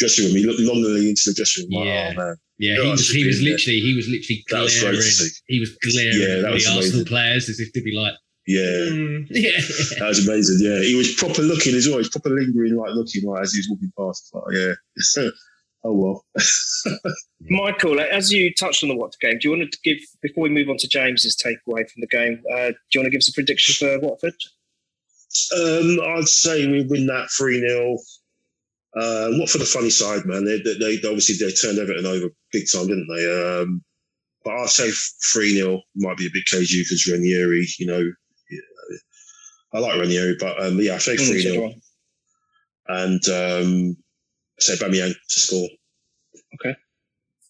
[0.00, 0.36] dressing room.
[0.36, 1.86] He looked longingly into the dressing room.
[1.86, 2.10] Yeah.
[2.12, 2.36] Oh, man.
[2.58, 4.96] Yeah, he was, he was literally he was literally glaring.
[4.96, 7.04] Was he was glaring yeah, at the Arsenal amazing.
[7.06, 8.12] players as if to be like,
[8.46, 8.90] yeah.
[8.90, 9.60] Mm, yeah.
[9.98, 10.58] That was amazing.
[10.60, 10.82] Yeah.
[10.82, 11.98] He was proper looking as well.
[11.98, 14.30] He's proper lingering, like looking like as he was walking past.
[14.34, 15.30] Like, yeah.
[15.84, 16.24] oh, well.
[17.48, 20.50] Michael, as you touched on the Watford game, do you want to give, before we
[20.50, 23.28] move on to James's takeaway from the game, uh, do you want to give us
[23.28, 24.34] a prediction for Watford?
[25.56, 27.98] Um, I'd say we win that 3 0.
[28.96, 30.44] Uh, what for the funny side, man?
[30.44, 33.60] They, they, they, obviously they turned Everton over big time, didn't they?
[33.62, 33.84] Um,
[34.44, 34.90] but I'd say
[35.32, 38.10] 3 0 might be a bit cagey because Ranieri, you know,
[39.72, 41.72] I like Ranieri, but um, yeah, I say 3 0.
[42.88, 43.96] And um,
[44.58, 45.68] I say Bamiyang to score.
[46.54, 46.76] Okay.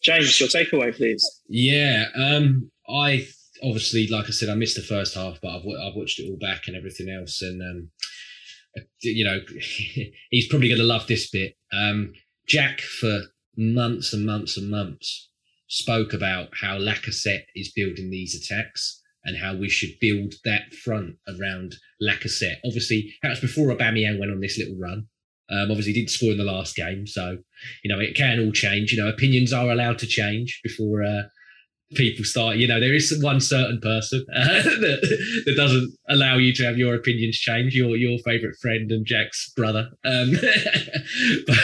[0.02, 1.24] James, your takeaway, please.
[1.48, 2.06] Yeah.
[2.14, 3.26] Um, I
[3.62, 6.38] obviously, like I said, I missed the first half, but I've, I've watched it all
[6.38, 7.40] back and everything else.
[7.40, 7.90] And, um,
[9.00, 9.40] you know,
[10.30, 11.54] he's probably going to love this bit.
[11.72, 12.12] Um,
[12.46, 13.22] Jack, for
[13.56, 15.30] months and months and months,
[15.68, 21.16] spoke about how Lacazette is building these attacks and how we should build that front
[21.28, 22.58] around Lacazette.
[22.64, 25.06] Obviously, that was before Aubameyang went on this little run.
[25.50, 27.36] Um, obviously, didn't score in the last game, so
[27.82, 28.92] you know it can all change.
[28.92, 31.22] You know, opinions are allowed to change before uh,
[31.94, 32.56] people start.
[32.56, 36.78] You know, there is one certain person uh, that, that doesn't allow you to have
[36.78, 37.74] your opinions change.
[37.74, 40.32] Your your favourite friend and Jack's brother, um,
[41.46, 41.56] but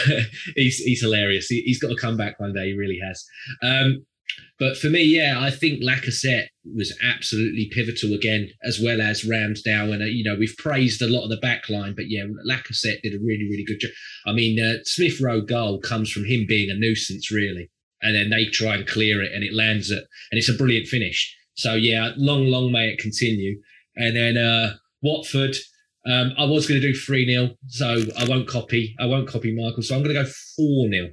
[0.55, 1.47] he's he's hilarious.
[1.47, 2.67] He, has got to come back one day.
[2.67, 3.23] He really has.
[3.63, 4.05] Um,
[4.59, 9.93] but for me, yeah, I think Lacazette was absolutely pivotal again, as well as Ramsdale.
[9.93, 13.01] And, uh, you know, we've praised a lot of the back line, but yeah, Lacazette
[13.03, 13.91] did a really, really good job.
[14.25, 17.69] I mean, uh, Smith Rowe goal comes from him being a nuisance, really.
[18.01, 20.03] And then they try and clear it and it lands it.
[20.31, 21.35] And it's a brilliant finish.
[21.55, 23.59] So, yeah, long, long may it continue.
[23.95, 25.55] And then uh, Watford,
[26.05, 28.95] um, I was going to do 3 0, so I won't copy.
[28.99, 29.83] I won't copy Michael.
[29.83, 31.09] So I'm going to go 4 0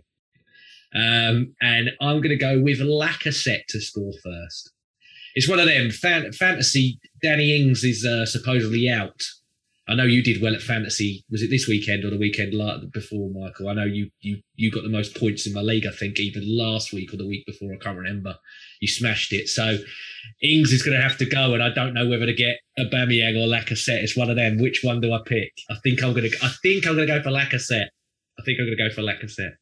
[0.94, 4.70] Um, and I'm going to go with Lacazette to score first.
[5.34, 7.00] It's one of them fan- fantasy.
[7.22, 9.20] Danny Ings is uh, supposedly out.
[9.86, 11.24] I know you did well at fantasy.
[11.30, 12.54] Was it this weekend or the weekend
[12.90, 13.68] before, Michael?
[13.68, 15.86] I know you you you got the most points in my league.
[15.86, 17.74] I think even last week or the week before.
[17.74, 18.34] I can't remember.
[18.80, 19.48] You smashed it.
[19.48, 19.76] So
[20.42, 23.36] Ings is going to have to go, and I don't know whether to get Aubameyang
[23.36, 24.02] or Lacazette.
[24.02, 24.58] It's one of them.
[24.58, 25.52] Which one do I pick?
[25.68, 26.36] I think I'm going to.
[26.42, 27.88] I think I'm going to go for Lacazette.
[28.38, 29.56] I think I'm going to go for Lacazette.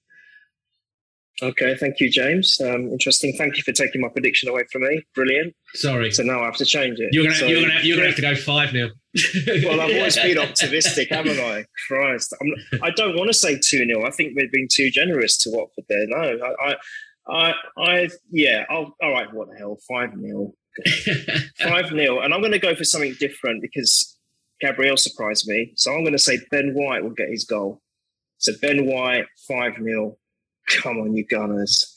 [1.43, 2.61] Okay, thank you, James.
[2.61, 3.35] Um, interesting.
[3.37, 5.03] Thank you for taking my prediction away from me.
[5.13, 5.55] Brilliant.
[5.75, 6.13] Sorry.
[6.13, 7.09] So now I have to change it.
[7.11, 8.91] You're gonna so, you're gonna you're gonna have to go five 0
[9.65, 11.65] well, I've always been optimistic, haven't I?
[11.89, 14.91] Christ, I'm, I do not want to say two 0 I think we've been too
[14.91, 16.07] generous to Watford there.
[16.07, 16.75] No, I,
[17.29, 18.65] I, I, yeah.
[18.71, 19.33] I'll, all right.
[19.33, 19.79] What the hell?
[19.89, 20.55] Five 0
[21.61, 24.17] Five 0 and I'm going to go for something different because
[24.61, 25.73] Gabriel surprised me.
[25.75, 27.83] So I'm going to say Ben White will get his goal.
[28.39, 30.17] So Ben White, five 0
[30.77, 31.95] Come on, you Gunners.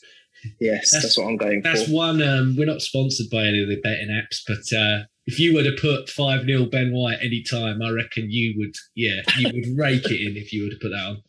[0.60, 1.86] Yes, that's, that's what I'm going that's for.
[1.86, 2.22] That's one.
[2.22, 5.62] Um, we're not sponsored by any of the betting apps, but uh, if you were
[5.62, 9.78] to put 5 0 Ben White any time, I reckon you would, yeah, you would
[9.78, 11.22] rake it in if you were to put that on.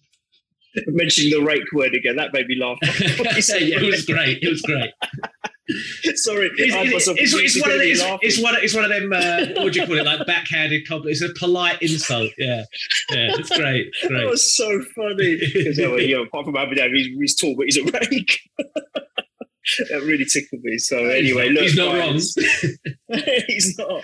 [0.87, 2.77] Mentioning the rake word again, that made me laugh.
[2.83, 4.39] yeah, it was great.
[4.43, 4.91] It was great.
[6.15, 9.11] Sorry, it's, it's, it's, one of these, it's, one, it's one of them.
[9.11, 10.05] Uh, what do you call it?
[10.05, 11.21] Like backhanded compliment.
[11.21, 12.31] It's a polite insult.
[12.37, 12.63] Yeah,
[13.11, 13.91] yeah, it's great.
[14.07, 14.21] great.
[14.21, 15.37] That was so funny.
[15.53, 18.49] Because you know, apart from Abu Dhabi, he's, he's tall, but he's a rake.
[19.89, 20.77] that really tickled me.
[20.77, 23.43] So anyway, he's not, look, he's not wrong.
[23.47, 24.03] he's not.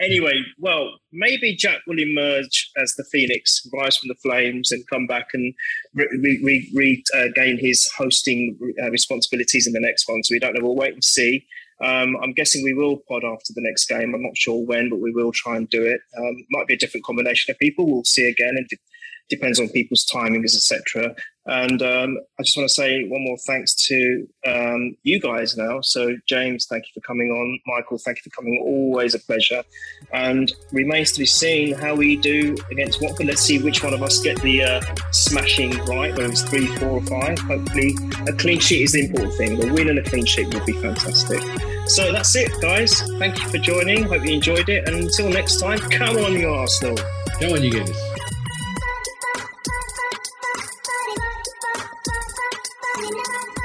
[0.00, 5.06] Anyway, well, maybe Jack will emerge as the phoenix, rise from the flames, and come
[5.06, 5.54] back and
[5.94, 10.22] regain re- re- uh, his hosting uh, responsibilities in the next one.
[10.22, 10.64] So we don't know.
[10.64, 11.46] We'll wait and see.
[11.80, 14.14] Um, I'm guessing we will pod after the next game.
[14.14, 16.00] I'm not sure when, but we will try and do it.
[16.16, 17.90] Um, might be a different combination of people.
[17.90, 18.54] We'll see again.
[18.56, 18.78] It
[19.28, 21.14] depends on people's timings, etc.
[21.46, 25.80] And um, I just want to say one more thanks to um, you guys now.
[25.82, 27.60] So, James, thank you for coming on.
[27.66, 28.60] Michael, thank you for coming.
[28.64, 29.62] Always a pleasure.
[30.12, 33.26] And remains to be seen how we do against Watford.
[33.26, 34.80] Let's see which one of us get the uh,
[35.12, 37.38] smashing right, whether it's three, four, or five.
[37.40, 37.94] Hopefully,
[38.26, 39.62] a clean sheet is the important thing.
[39.62, 41.42] A win and a clean sheet would be fantastic.
[41.86, 43.02] So that's it, guys.
[43.18, 44.04] Thank you for joining.
[44.04, 44.88] Hope you enjoyed it.
[44.88, 46.96] And until next time, come on, you Arsenal.
[47.38, 48.13] Come on, you guys.
[52.96, 53.12] Thank
[53.58, 53.63] you.